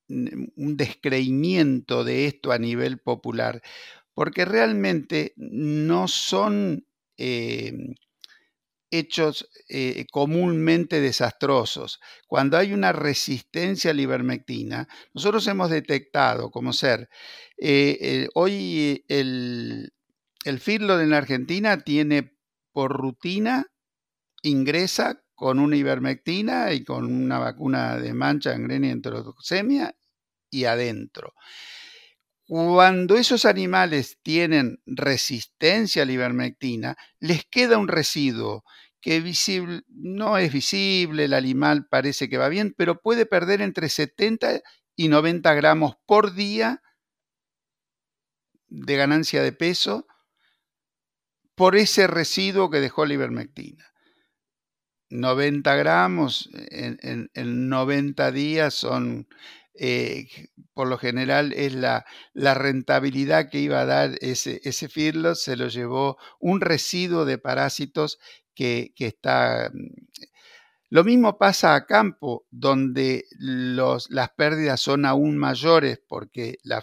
[0.09, 3.63] un descreimiento de esto a nivel popular?
[4.15, 7.73] Porque realmente no son eh,
[8.91, 12.01] hechos eh, comúnmente desastrosos.
[12.27, 17.09] Cuando hay una resistencia a la ivermectina, nosotros hemos detectado como ser,
[17.59, 19.93] eh, hoy el,
[20.45, 22.35] el en la Argentina tiene
[22.73, 23.67] por rutina,
[24.43, 29.98] ingresa con una ivermectina y con una vacuna de mancha, gangrena y enterotoxemia
[30.51, 31.35] y adentro.
[32.49, 38.65] Cuando esos animales tienen resistencia a la ivermectina, les queda un residuo
[39.03, 43.91] que visible, no es visible, el animal parece que va bien, pero puede perder entre
[43.91, 44.61] 70
[44.97, 46.83] y 90 gramos por día
[48.69, 50.07] de ganancia de peso
[51.55, 53.85] por ese residuo que dejó la ivermectina.
[55.11, 59.27] 90 gramos en, en 90 días son
[59.81, 60.27] eh,
[60.75, 64.89] por lo general es la, rentabilidad que iba a dar ese, ese
[65.35, 68.19] se lo llevó un residuo de parásitos
[68.55, 69.71] que, está...
[69.73, 69.89] Mm,
[70.91, 76.83] lo mismo pasa a campo, donde los, las pérdidas son aún mayores porque la,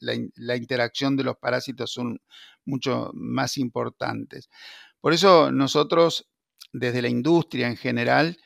[0.00, 2.20] la, interacción de los parásitos son
[2.64, 4.50] mucho más importantes.
[5.00, 6.28] Por eso nosotros,
[6.72, 8.38] desde la industria en general,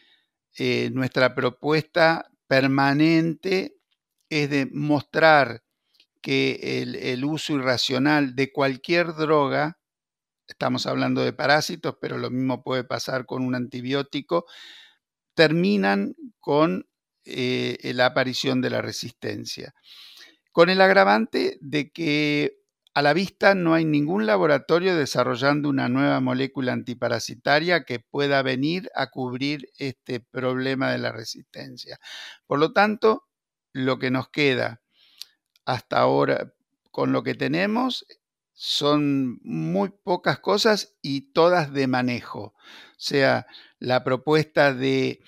[0.59, 3.79] eh, nuestra propuesta permanente
[4.29, 5.63] es de mostrar
[6.21, 9.81] que el, uso irracional de cualquier droga,
[10.47, 14.45] estamos hablando de parásitos, pero lo mismo puede pasar con un antibiótico,
[15.33, 16.87] terminan con
[17.25, 19.73] eh, la aparición de la resistencia.
[20.51, 22.59] Con el agravante de que
[22.95, 28.91] a la vista no hay ningún laboratorio desarrollando una nueva molécula antiparasitaria que pueda venir
[28.95, 31.99] a cubrir este problema de la resistencia.
[32.47, 33.29] Por lo tanto,
[33.73, 34.83] lo que nos queda
[35.65, 36.53] hasta ahora
[36.91, 38.07] con lo que tenemos
[38.53, 42.43] son muy pocas cosas y todas de manejo.
[42.43, 42.55] O
[42.99, 43.47] sea,
[43.79, 45.21] la propuesta de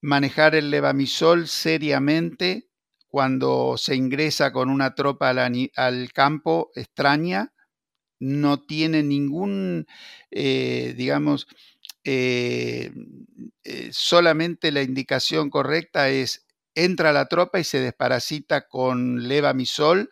[0.00, 2.68] manejar el levamisol seriamente
[3.14, 7.52] cuando se ingresa con una tropa al, campo extraña,
[8.18, 9.86] no tiene ningún,
[10.32, 11.46] eh, digamos,
[12.02, 12.90] eh,
[13.62, 20.10] eh, solamente la indicación correcta es entra la tropa y se desparasita con levamisol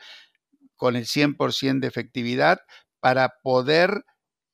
[0.77, 2.61] con el 100% de efectividad
[3.01, 4.05] para poder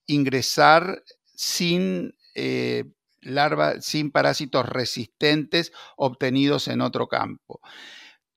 [0.07, 1.03] ingresar
[1.35, 2.15] sin
[3.21, 7.61] larva, sin parásitos resistentes obtenidos en otro campo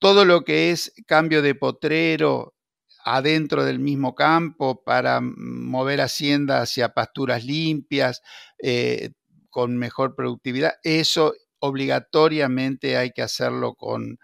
[0.02, 2.56] todo lo que es cambio de potrero
[3.04, 8.20] adentro del mismo campo para mover hacienda hacia pasturas limpias,
[8.60, 9.10] eh,
[9.48, 14.18] con mejor productividad, eso obligatoriamente hay que hacerlo con,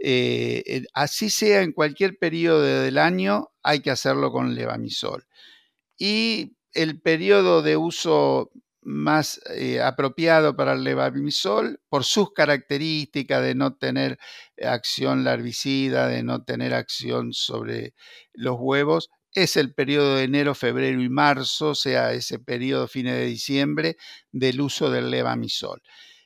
[0.00, 5.24] eh, así sea en cualquier periodo del año, hay que hacerlo con levamisol.
[5.96, 8.50] Y el periodo de uso
[8.82, 14.18] más eh, apropiado para el levamisol por sus características de no tener
[14.62, 17.94] acción larvicida, de no tener acción sobre
[18.32, 23.14] los huevos, es el periodo de enero, febrero y marzo, o sea, ese periodo fines
[23.14, 23.96] de diciembre
[24.30, 25.82] del uso del levamisol.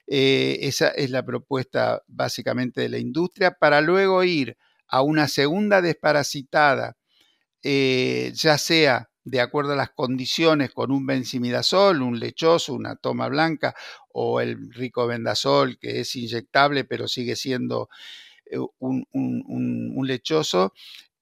[0.09, 4.57] Eh, esa es la propuesta básicamente de la industria para luego ir
[4.88, 6.97] a una segunda desparasitada,
[7.62, 13.27] eh, ya sea de acuerdo a las condiciones con un benzimidazol, un lechoso, una toma
[13.29, 13.75] blanca
[14.12, 17.89] o el rico vendazol que es inyectable pero sigue siendo
[18.47, 20.73] eh, un, lechoso.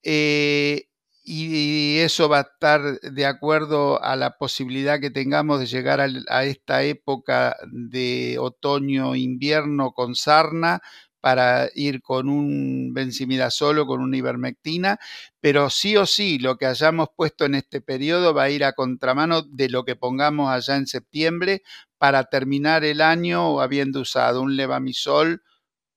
[0.03, 0.87] Eh,
[1.23, 6.43] y eso va a estar de acuerdo a la posibilidad que tengamos de llegar a,
[6.43, 10.81] esta época de otoño-invierno con sarna,
[11.25, 14.99] para ir con un benzimidazol o con una ivermectina,
[15.41, 18.73] pero sí o sí lo que hayamos puesto en este periodo va a ir a
[18.73, 21.63] contramano de lo que pongamos allá en septiembre
[21.97, 25.41] para terminar el año habiendo usado un levamisol,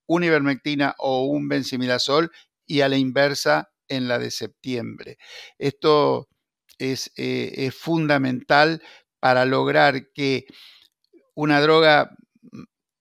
[0.07, 2.31] una ivermectina o un benzimidazol
[2.65, 5.19] y a la inversa en la de septiembre.
[5.59, 6.31] Esto
[6.79, 8.83] es, eh, es fundamental
[9.21, 10.47] para lograr que
[11.35, 12.17] una droga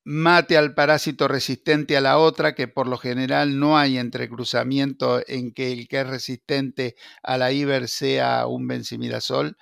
[0.09, 5.51] mate al parásito resistente a la otra, que por lo general no hay entrecruzamiento en
[5.53, 9.57] que el que es resistente a la IBER sea un benzimidazol.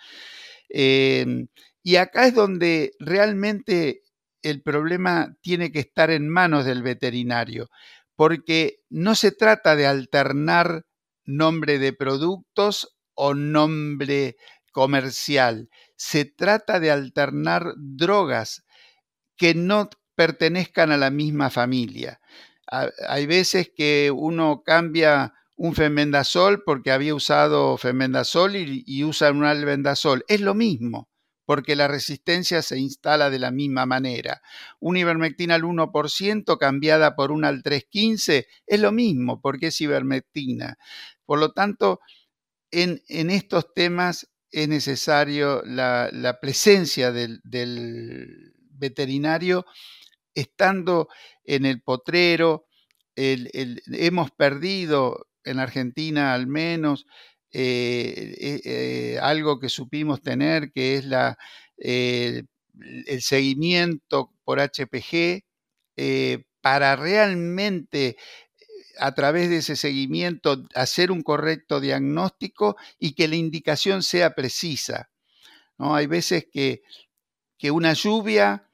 [0.69, 1.47] Em,
[1.83, 4.01] Y acá es donde realmente
[4.43, 7.69] el problema tiene que estar en manos del veterinario,
[8.15, 10.85] porque no se trata de alternar
[11.25, 14.35] nombre de productos o nombre
[14.71, 18.63] comercial, se trata de alternar drogas
[19.37, 22.19] que no pertenezcan a la misma familia.
[22.67, 30.25] Hay veces que uno cambia un femendazol porque había usado femendazol y, usa un albendazol.
[30.27, 31.09] Es lo mismo
[31.45, 34.41] porque la resistencia se instala de la misma manera.
[34.79, 40.77] Una ivermectina al 1% cambiada por una al 315 es lo mismo, porque es ivermectina.
[41.25, 41.99] Por lo tanto,
[42.71, 47.41] en, estos temas es necesario la, presencia del,
[48.71, 49.65] veterinario
[50.35, 51.09] estando
[51.43, 52.67] en el potrero.
[53.15, 57.05] hemos perdido en Argentina al menos
[57.57, 61.37] eh, eh, eh, algo que supimos tener, que es la,
[61.77, 62.47] el
[63.21, 65.45] seguimiento por HPG,
[66.59, 68.17] para realmente
[68.97, 75.09] a través de ese seguimiento hacer un correcto diagnóstico y que la indicación sea precisa.
[75.77, 75.95] ¿no?
[75.95, 76.81] Hay veces que,
[77.57, 78.67] que una lluvia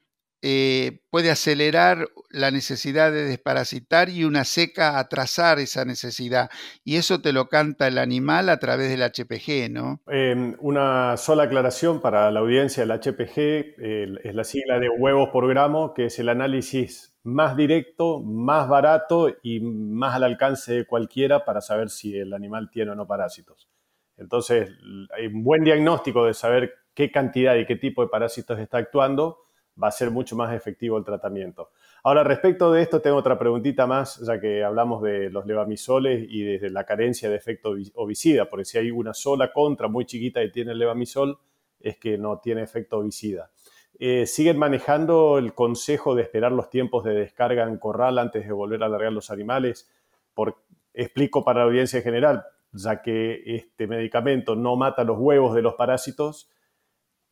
[0.44, 6.50] eh, puede acelerar la necesidad de desparasitar y una seca atrasar esa necesidad.
[6.84, 10.02] Y eso te lo canta el animal a través del HPG, ¿no?
[10.08, 13.76] Em, una sola aclaración para la audiencia, el HPG
[14.24, 19.30] es la sigla de huevos por gramo, que es el análisis más directo, más barato
[19.44, 23.70] y más al alcance de cualquiera para saber si el animal tiene o no parásitos.
[24.18, 24.72] Entonces,
[25.16, 29.38] hay un buen diagnóstico de saber qué cantidad y qué tipo de parásitos está actuando
[29.82, 31.70] va a ser mucho más efectivo el tratamiento.
[32.04, 36.44] Ahora, respecto de esto, tengo otra preguntita más, ya que hablamos de los levamisoles y
[36.44, 40.52] de la carencia de efecto ovicida, porque si hay una sola contra muy chiquita y
[40.52, 41.38] tiene el levamisol,
[41.80, 43.52] es que no tiene efecto ovicida.
[44.00, 48.52] Eh, ¿Siguen manejando el consejo de esperar los tiempos de descarga en corral antes de
[48.52, 49.92] volver a alargar los animales?
[50.34, 50.56] Por,
[50.94, 55.62] explico para la audiencia en general, ya que este medicamento no mata los huevos de
[55.62, 56.50] los parásitos,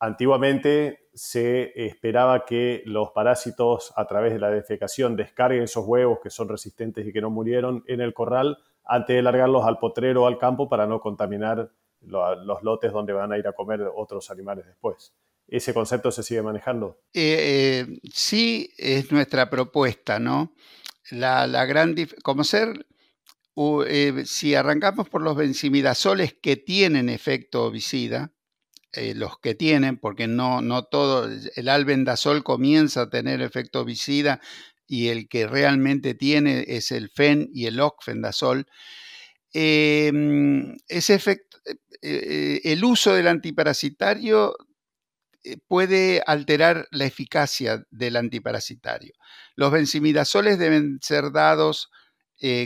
[0.00, 6.30] Antiguamente se esperaba que los parásitos a través de la defecación descarguen esos huevos que
[6.30, 10.26] son resistentes y que no murieron en el corral antes de largarlos al potrero o
[10.26, 11.70] al campo para no contaminar
[12.00, 15.12] los lotes donde van a ir a comer otros animales después.
[15.46, 17.02] ¿Ese concepto se sigue manejando?
[17.12, 20.54] Eh, eh, sí, es nuestra propuesta, ¿no?
[21.10, 22.86] La, gran como ser,
[23.86, 28.32] eh, si arrancamos por los benzimidazoles que tienen efecto ovicida,
[28.92, 34.40] eh, los que tienen, porque no, no todo, el albendazol comienza a tener efecto vicida
[34.86, 38.66] y el que realmente tiene es el FEN y el ocfendazol.
[39.52, 44.56] Em, ese efecto, eh, eh, el uso del antiparasitario
[45.68, 49.14] puede alterar la eficacia del antiparasitario.
[49.56, 51.90] Los benzimidazoles deben ser dados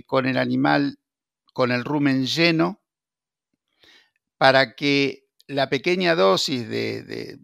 [0.07, 0.99] con el animal
[1.55, 2.83] con el rumen lleno
[4.37, 7.37] para que la pequeña dosis de,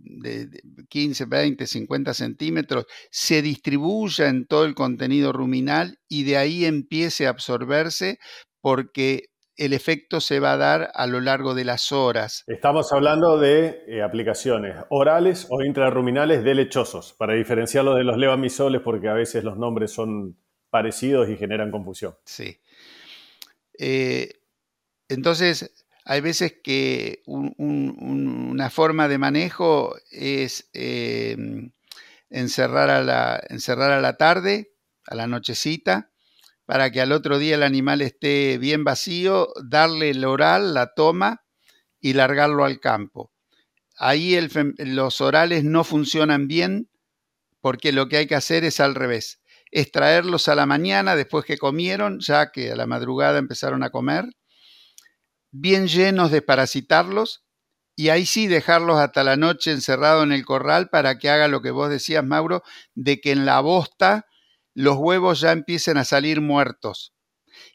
[0.88, 7.26] 15, 20, 50 centímetros se distribuya en todo el contenido ruminal y de ahí empiece
[7.26, 8.18] a absorberse
[8.60, 9.24] porque
[9.56, 12.44] el efecto se va a dar a lo largo de las horas.
[12.46, 18.80] Estamos hablando de eh, aplicaciones orales o intrarruminales de lechosos, para diferenciarlos de los levamisoles
[18.80, 20.38] porque a veces los nombres son
[20.70, 22.14] parecidos y generan confusión.
[22.24, 22.58] Sí.
[23.78, 24.30] Eh,
[25.08, 31.70] entonces, hay veces que una forma de manejo es em,
[32.30, 34.72] encerrar, a la, encerrar a la tarde,
[35.06, 36.10] a la nochecita,
[36.66, 41.44] para que al otro día el animal esté bien vacío, darle el oral, la toma
[42.00, 43.30] y largarlo al campo.
[43.96, 44.36] Ahí
[44.78, 46.90] los orales no funcionan bien
[47.60, 49.42] porque lo que hay que hacer es al revés.
[49.70, 54.24] Extraerlos a la mañana después que comieron, ya que a la madrugada empezaron a comer,
[55.50, 57.44] bien llenos de parasitarlos
[57.96, 61.60] y ahí sí dejarlos hasta la noche encerrados en el corral para que haga lo
[61.60, 62.62] que vos decías, Mauro,
[62.94, 64.26] de que en la bosta
[64.74, 67.14] los huevos ya empiecen a salir muertos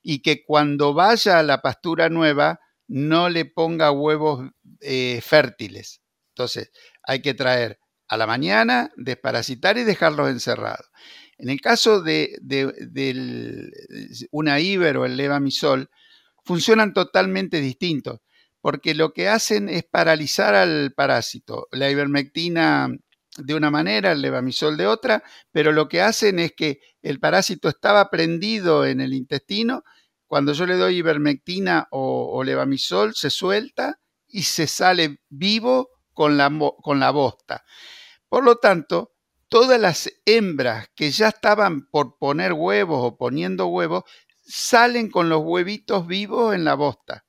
[0.02, 4.50] y que cuando vaya a la pastura nueva no le ponga huevos
[4.82, 6.02] eh, fértiles.
[6.30, 6.72] Entonces,
[7.04, 10.92] hay que traer a la mañana, desparasitar y dejarlos encerrados.
[11.38, 12.38] En el caso de,
[14.32, 15.90] una iber o el levamisol,
[16.46, 18.22] funcionan totalmente distintos,
[18.62, 21.68] porque lo que hacen es paralizar al parásito.
[21.72, 22.90] La ivermectina
[23.38, 27.68] de una manera, el levamisol de otra, pero lo que hacen es que el parásito
[27.68, 29.84] estaba prendido en el intestino,
[30.28, 36.52] cuando yo le doy ivermectina o, levamisol, se suelta y se sale vivo con la,
[36.82, 37.64] con la bosta.
[38.28, 39.14] Por lo tanto,
[39.50, 44.04] todas las hembras que ya estaban por poner huevos o poniendo huevos,
[44.46, 47.26] salen con los huevitos vivos en la bosta.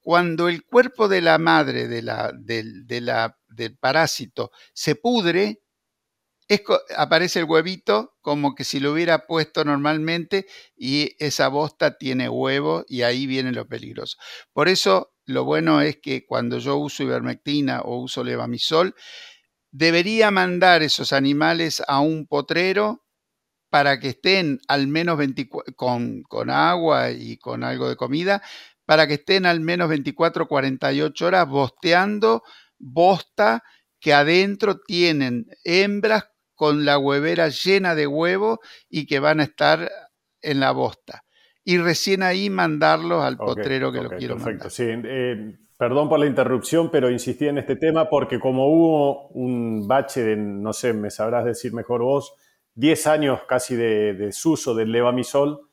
[0.00, 5.62] Cuando el cuerpo de la madre de la, del parásito se pudre,
[6.96, 10.46] aparece el huevito como que si lo hubiera puesto normalmente
[10.76, 14.18] y esa bosta tiene huevo y ahí viene lo peligroso.
[14.52, 18.94] Por eso lo bueno es que cuando yo uso ivermectina o uso levamisol,
[19.70, 23.01] debería mandar esos animales a un potrero
[23.72, 28.42] para que estén al menos 24, con, con agua y con algo de comida,
[28.84, 32.42] para que estén al menos 24, 48 horas bosteando
[32.78, 33.62] bosta
[33.98, 38.60] que adentro tienen hembras con la huevera llena de huevo
[38.90, 39.90] y que van a estar
[40.42, 41.22] en la bosta.
[41.64, 44.68] Y recién ahí mandarlos al potrero que lo quiero perfecto.
[44.68, 49.88] Sí, eh, perdón por la interrupción, pero insistí en este tema porque como hubo un
[49.88, 52.34] bache de, no sé, me sabrás decir mejor vos,
[52.74, 55.68] 10 años casi de desuso del levamisol,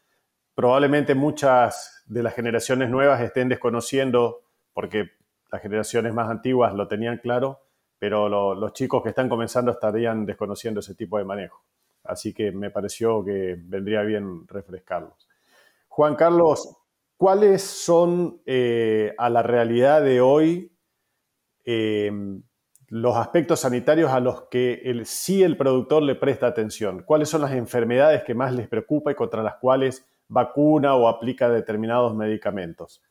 [0.54, 4.41] probablemente muchas de las generaciones nuevas estén desconociendo,
[4.74, 5.12] porque
[5.52, 7.62] las generaciones más antiguas lo tenían claro,
[7.97, 11.64] pero los chicos que están comenzando estarían desconociendo ese tipo de manejo.
[12.04, 15.28] Así que me pareció que vendría bien refrescarlos.
[15.88, 16.78] Juan Carlos,
[17.18, 20.72] ¿cuáles son eh, a la realidad de hoy
[21.66, 22.12] eh,
[22.90, 27.04] los aspectos sanitarios a los que sí el productor le presta atención?
[27.04, 31.50] ¿Cuáles son las enfermedades que más les preocupa y contra las cuales vacuna o aplica
[31.50, 33.02] determinados medicamentos?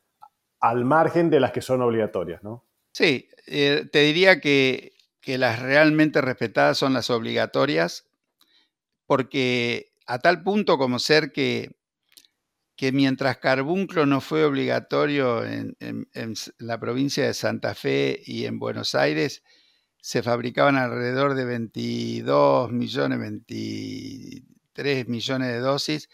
[0.59, 2.65] Al margen de las que son obligatorias, ¿no?
[2.91, 4.93] Sí, eh, te diría que,
[5.25, 8.09] las realmente respetadas son las obligatorias,
[9.05, 11.77] porque a tal punto como ser que,
[12.75, 15.75] que mientras carbunclo no fue obligatorio en,
[16.57, 19.43] la provincia de Santa Fe y en Buenos Aires,
[20.01, 26.09] se fabricaban alrededor de 22 millones, 23 millones de dosis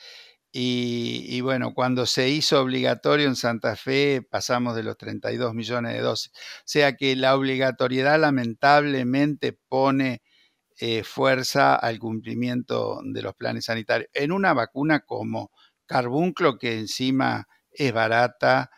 [0.58, 6.00] y, bueno, cuando se hizo obligatorio en Santa Fe pasamos de los 32 millones de
[6.00, 6.32] dosis.
[6.34, 10.22] O sea que la obligatoriedad lamentablemente pone
[10.80, 14.10] eh, fuerza al cumplimiento de los planes sanitarios.
[14.14, 15.52] En una vacuna como
[15.86, 18.72] carbunclo, que encima es barata,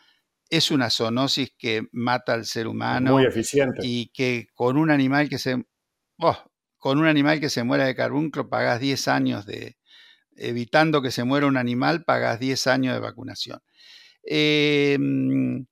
[0.49, 3.13] es una zoonosis que mata al ser humano.
[3.13, 3.79] Muy eficiente.
[3.83, 5.63] Y que con un animal que se...
[6.19, 6.37] Oh,
[6.77, 9.77] con un animal que se muera de carbunclo pagas 10 años de,
[10.37, 13.61] evitando que se muera un animal, pagas 10 años de vacunación.
[14.23, 15.65] Em,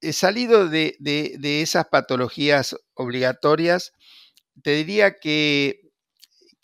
[0.00, 0.96] he salido de,
[1.42, 3.92] esas patologías obligatorias,
[4.62, 5.87] te diría que,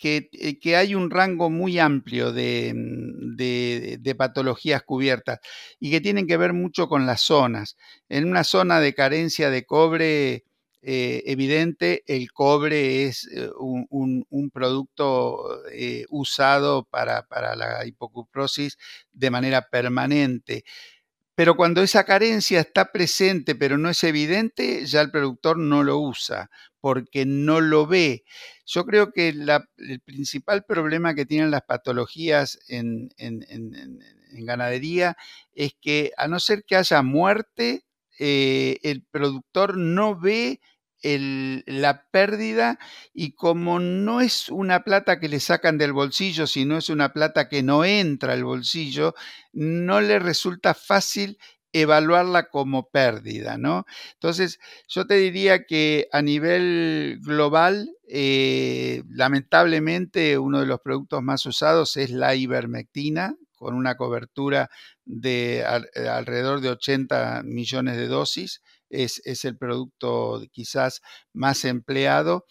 [0.03, 5.38] eh, que, hay un rango muy amplio de, de, patologías cubiertas
[5.80, 7.76] y que tienen que ver mucho con las zonas.
[8.09, 10.45] En una zona de carencia de cobre,
[10.82, 15.62] eh, evidente, el cobre es eh, un, producto
[16.11, 17.24] usado para,
[17.57, 18.76] la hipocuprosis
[19.12, 20.64] de manera permanente.
[21.34, 25.99] Pero cuando esa carencia está presente pero no es evidente, ya el productor no lo
[25.99, 26.51] usa
[26.85, 28.24] porque no lo ve.
[28.66, 33.09] Yo creo que el principal problema que tienen las patologías en,
[34.32, 35.16] ganadería
[35.55, 37.87] es que a no ser que haya muerte,
[38.18, 40.61] el productor no ve
[41.01, 42.78] la pérdida
[43.14, 47.49] y como no es una plata que le sacan del bolsillo, sino es una plata
[47.49, 49.14] que no entra al bolsillo,
[49.55, 51.39] no le resulta fácil
[51.75, 53.85] evaluarla como pérdida, ¿no?
[54.14, 54.59] Entonces,
[54.89, 61.97] yo te diría que a nivel global, eh, lamentablemente, uno de los productos más usados
[61.99, 64.70] es la ivermectina, con una cobertura
[65.05, 71.03] de alrededor de 80 millones de dosis es, el producto quizás
[71.33, 72.47] más empleado.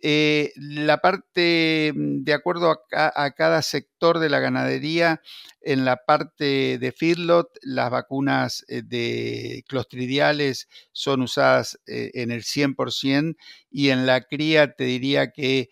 [0.00, 5.20] Eh, la parte, mm, de acuerdo a, cada sector de la ganadería,
[5.60, 12.44] en la parte de feedlot, las vacunas eh, de clostridiales son usadas eh, en el
[12.44, 13.36] 100%
[13.70, 15.70] y en la cría te diría que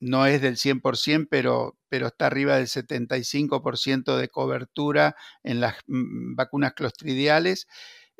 [0.00, 5.14] no es del 100%, pero, pero está arriba del 75% de cobertura
[5.44, 7.66] en las mm, vacunas clostridiales.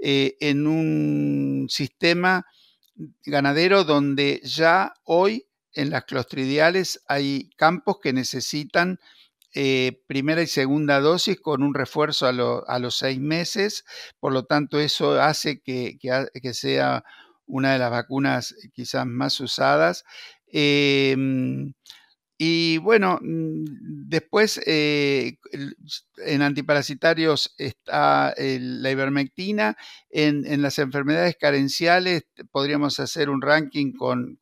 [0.02, 2.46] Eh, en un sistema
[3.24, 8.98] ganadero donde ya hoy en las clostridiales hay campos que necesitan
[9.52, 13.84] eh, primera y segunda dosis con un refuerzo a, los seis meses,
[14.20, 15.98] por lo tanto eso hace que,
[16.52, 17.04] sea
[17.46, 20.04] una de las vacunas quizás más usadas.
[20.46, 21.72] Em,
[22.42, 23.64] Y bueno, mm,
[24.08, 25.36] después eh,
[26.24, 29.76] en antiparasitarios está la ivermectina.
[30.08, 34.38] En, las enfermedades carenciales podríamos hacer un ranking con,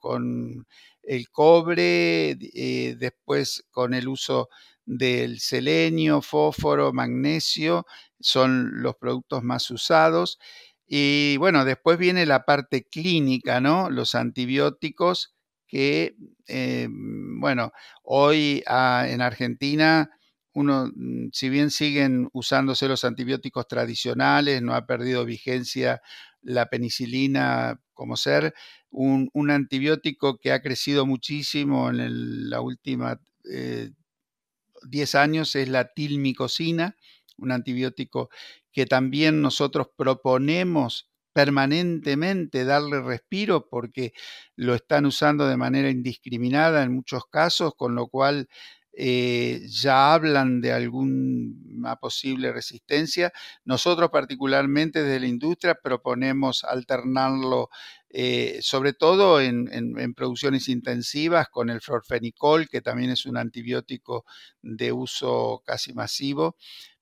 [1.02, 4.48] el cobre, eh, después con el uso
[4.86, 7.84] del selenio, fósforo, magnesio,
[8.20, 10.38] son los productos más usados.
[10.86, 13.90] Y bueno, después viene la parte clínica, ¿no?
[13.90, 15.34] Los antibióticos
[15.68, 16.16] que,
[16.46, 20.10] eh, bueno, hoy ah, en Argentina,
[20.54, 26.00] uno, mm, si bien siguen usándose los antibióticos tradicionales, no ha perdido vigencia
[26.42, 28.54] la penicilina como ser,
[28.90, 36.96] un, antibiótico que ha crecido muchísimo en la última 10 eh, años es la tilmicosina,
[37.36, 38.30] un antibiótico
[38.72, 44.12] que también nosotros proponemos permanentemente darle respiro porque
[44.56, 48.48] lo están usando de manera indiscriminada en muchos casos, con lo cual
[48.92, 53.32] eh, ya hablan de alguna posible resistencia.
[53.64, 57.68] Nosotros particularmente desde la industria proponemos alternarlo
[58.10, 64.24] eh, sobre todo en, en, producciones intensivas con el florfenicol, que también es un antibiótico
[64.60, 66.56] de uso casi masivo,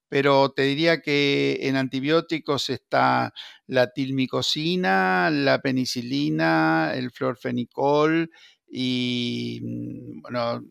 [0.09, 3.33] pero te diría que en antibióticos está
[3.67, 8.31] la tilmicosina, la penicilina, el florfenicol
[8.69, 10.63] y mm, bueno,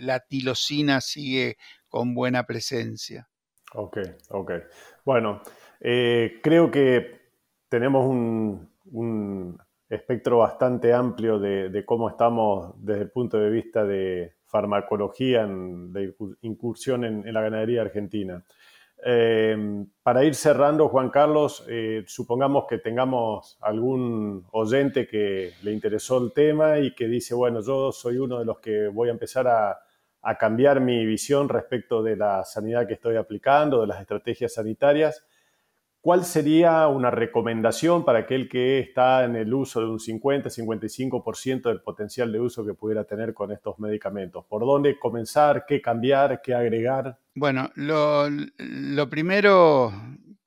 [0.00, 1.56] la tilosina sigue
[1.88, 3.28] con buena presencia.
[3.74, 3.98] Ok,
[4.30, 4.52] ok.
[5.04, 5.42] Bueno,
[5.80, 7.20] eh, creo que
[7.68, 15.46] tenemos un, espectro bastante amplio de, cómo estamos desde el punto de vista de farmacología,
[15.48, 18.44] de incursión en, la ganadería argentina.
[19.02, 19.56] Eh,
[20.02, 26.32] para ir cerrando, Juan Carlos, eh, supongamos que tengamos algún oyente que le interesó el
[26.32, 29.78] tema y que dice, bueno, yo soy uno de los que voy a empezar a,
[30.22, 35.24] a cambiar mi visión respecto de la sanidad que estoy aplicando, de las estrategias sanitarias.
[36.02, 41.82] ¿Cuál sería una recomendación para aquel que está en el uso de un 50-55% del
[41.82, 44.46] potencial de uso que pudiera tener con estos medicamentos?
[44.46, 45.66] ¿Por dónde comenzar?
[45.68, 46.40] ¿Qué cambiar?
[46.40, 47.18] ¿Qué agregar?
[47.34, 49.92] Bueno, lo, primero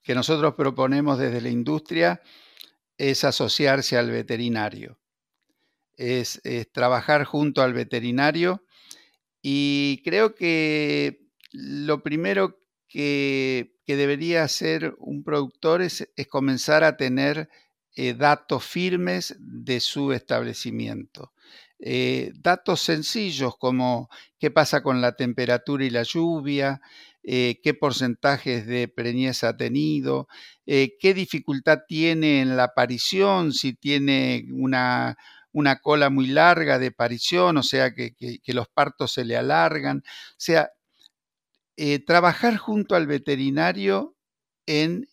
[0.01, 2.19] que nosotros proponemos desde la industria
[2.97, 4.97] es asociarse al veterinario,
[5.95, 6.41] es,
[6.71, 8.63] trabajar junto al veterinario
[9.43, 17.49] y creo que lo primero que que debería hacer un productor es, comenzar a tener
[17.95, 21.33] eh, datos firmes de su establecimiento.
[21.79, 24.09] Eh, datos sencillos como
[24.39, 26.81] qué pasa con la temperatura y la lluvia,
[27.23, 30.27] eh, qué porcentajes de preñez ha tenido,
[30.65, 35.17] qué dificultad tiene en la aparición, si tiene una,
[35.81, 40.03] cola muy larga de aparición, o sea, que, que los partos se le alargan.
[40.37, 40.71] Sea,
[41.75, 44.15] eh, trabajar junto al veterinario
[44.67, 45.07] en,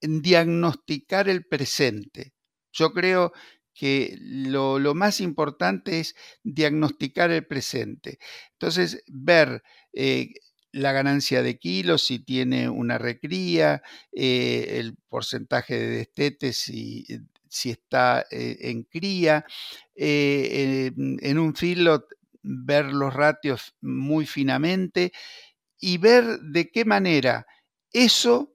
[0.00, 2.34] diagnosticar el presente.
[2.72, 3.32] Yo creo
[3.74, 8.18] que lo, más importante es diagnosticar el presente.
[8.52, 9.62] Entonces, ver
[9.94, 10.34] eh,
[10.72, 13.82] la ganancia de kilos, si tiene una recría,
[14.12, 17.06] eh, el porcentaje de destetes, si,
[17.48, 19.46] si está en cría,
[19.94, 22.04] en, en, un filo
[22.42, 25.12] ver los ratios muy finamente
[25.80, 27.46] y ver de qué manera
[27.92, 28.54] eso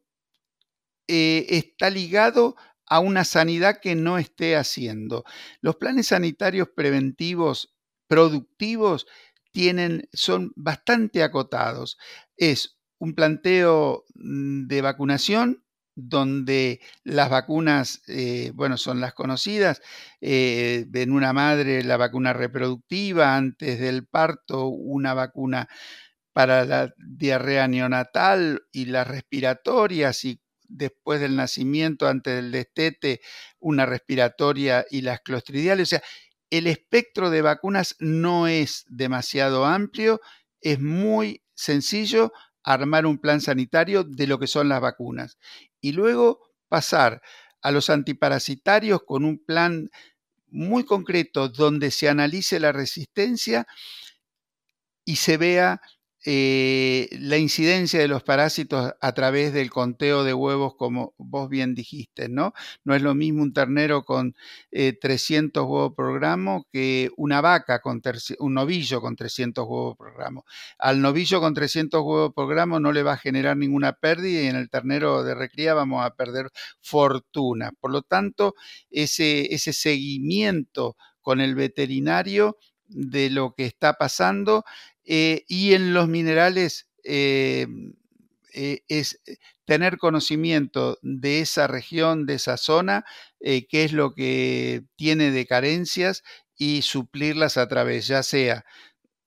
[1.07, 2.55] eh, está ligado
[2.86, 5.24] a una sanidad que no esté haciendo.
[5.61, 7.74] Los planes sanitarios preventivos
[8.07, 9.07] productivos
[9.51, 11.97] tienen, son bastante acotados.
[12.38, 15.63] Es un planteo mm, de vacunación
[15.95, 19.82] donde las vacunas, eh, bueno, son las conocidas,
[20.21, 25.67] eh, en una madre la vacuna reproductiva, antes del parto una vacuna
[26.34, 33.21] para la diarrea neonatal y las respiratorias y después del nacimiento, antes del destete,
[33.59, 35.88] una respiratoria y las clostridiales.
[35.88, 36.03] O sea,
[36.49, 40.19] el espectro de vacunas no es demasiado amplio,
[40.61, 42.31] es muy sencillo
[42.63, 45.38] armar un plan sanitario de lo que son las vacunas.
[45.81, 47.21] Y luego pasar
[47.61, 49.89] a los antiparasitarios con un plan
[50.47, 53.65] muy concreto donde se analice la resistencia
[55.05, 55.81] y se vea
[56.26, 61.76] eh, la incidencia de los parásitos a través del conteo de huevos, como vos bien
[61.76, 62.53] dijiste, ¿no?
[62.86, 64.34] No es lo mismo un ternero con
[64.71, 68.01] 300 eh, huevos por gramo que una vaca con
[68.39, 70.45] un novillo con 300 huevos por gramo.
[70.78, 74.47] Al novillo con 300 huevos por gramo no le va a generar ninguna pérdida y
[74.47, 76.51] en el ternero de recría vamos a perder
[76.82, 77.71] fortuna.
[77.80, 78.55] Por lo tanto,
[78.89, 82.57] ese, ese seguimiento con el veterinario
[82.88, 84.63] de lo que está pasando
[85.06, 87.68] eh, y en los minerales eh,
[88.54, 89.20] es
[89.66, 93.04] tener conocimiento de esa región, de esa zona,
[93.39, 96.24] qué es lo que tiene de carencias
[96.56, 98.64] y suplirlas a través ya sea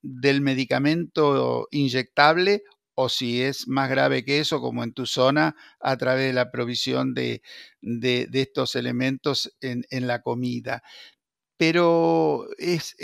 [0.03, 2.63] del medicamento inyectable
[2.95, 6.51] o si es más grave que eso, como en tu zona, a través de la
[6.51, 7.43] provisión de,
[7.83, 10.83] estos elementos en, la comida.
[11.57, 12.95] Pero es,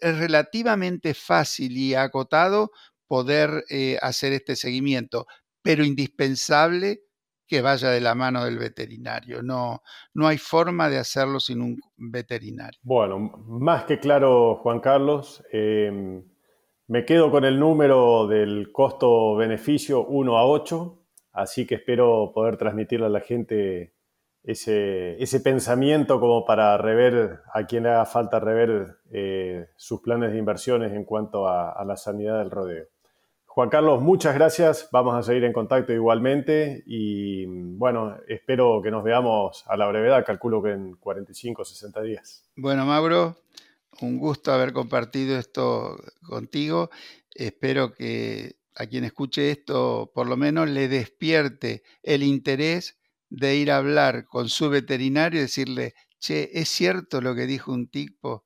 [0.00, 2.70] relativamente fácil y acotado
[3.06, 5.26] poder eh, hacer este seguimiento,
[5.62, 7.00] pero indispensable
[7.46, 9.42] que vaya de la mano del veterinario.
[9.42, 9.82] No,
[10.14, 12.78] no hay forma de hacerlo sin un veterinario.
[12.82, 15.44] Bueno, más que claro, Juan Carlos.
[15.52, 16.24] Em,
[16.88, 23.06] me quedo con el número del costo-beneficio 1 a 8, así que espero poder transmitirle
[23.06, 23.95] a la gente
[24.46, 30.30] ese, ese pensamiento como para rever a quien le haga falta rever eh, sus planes
[30.30, 32.86] de inversiones en cuanto a, la sanidad del rodeo.
[33.46, 34.88] Juan Carlos, muchas gracias.
[34.92, 40.24] Vamos a seguir en contacto igualmente y bueno, espero que nos veamos a la brevedad,
[40.24, 42.44] calculo que en 45 o 60 días.
[42.54, 43.36] Bueno, Mauro,
[44.00, 46.90] un gusto haber compartido esto contigo.
[47.34, 52.96] Espero que a quien escuche esto por lo menos le despierte el interés
[53.28, 57.72] de ir a hablar con su veterinario y decirle, che, es cierto lo que dijo
[57.72, 58.44] un tipo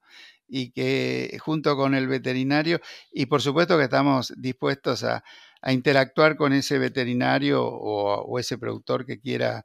[0.48, 2.80] y que junto con el veterinario,
[3.12, 5.22] y por supuesto que estamos dispuestos a,
[5.66, 9.62] interactuar con ese veterinario o ese productor que quiera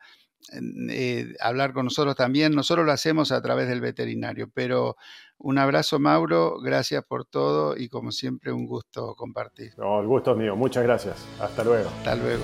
[0.89, 2.53] eh, hablar con nosotros también.
[2.53, 4.95] Nosotros lo hacemos a través del veterinario, pero
[5.38, 9.74] un abrazo Mauro, gracias por todo y como siempre un gusto compartir.
[9.78, 11.26] No, el gusto es mío, muchas gracias.
[11.39, 11.89] Hasta luego.
[11.89, 12.43] Hasta luego.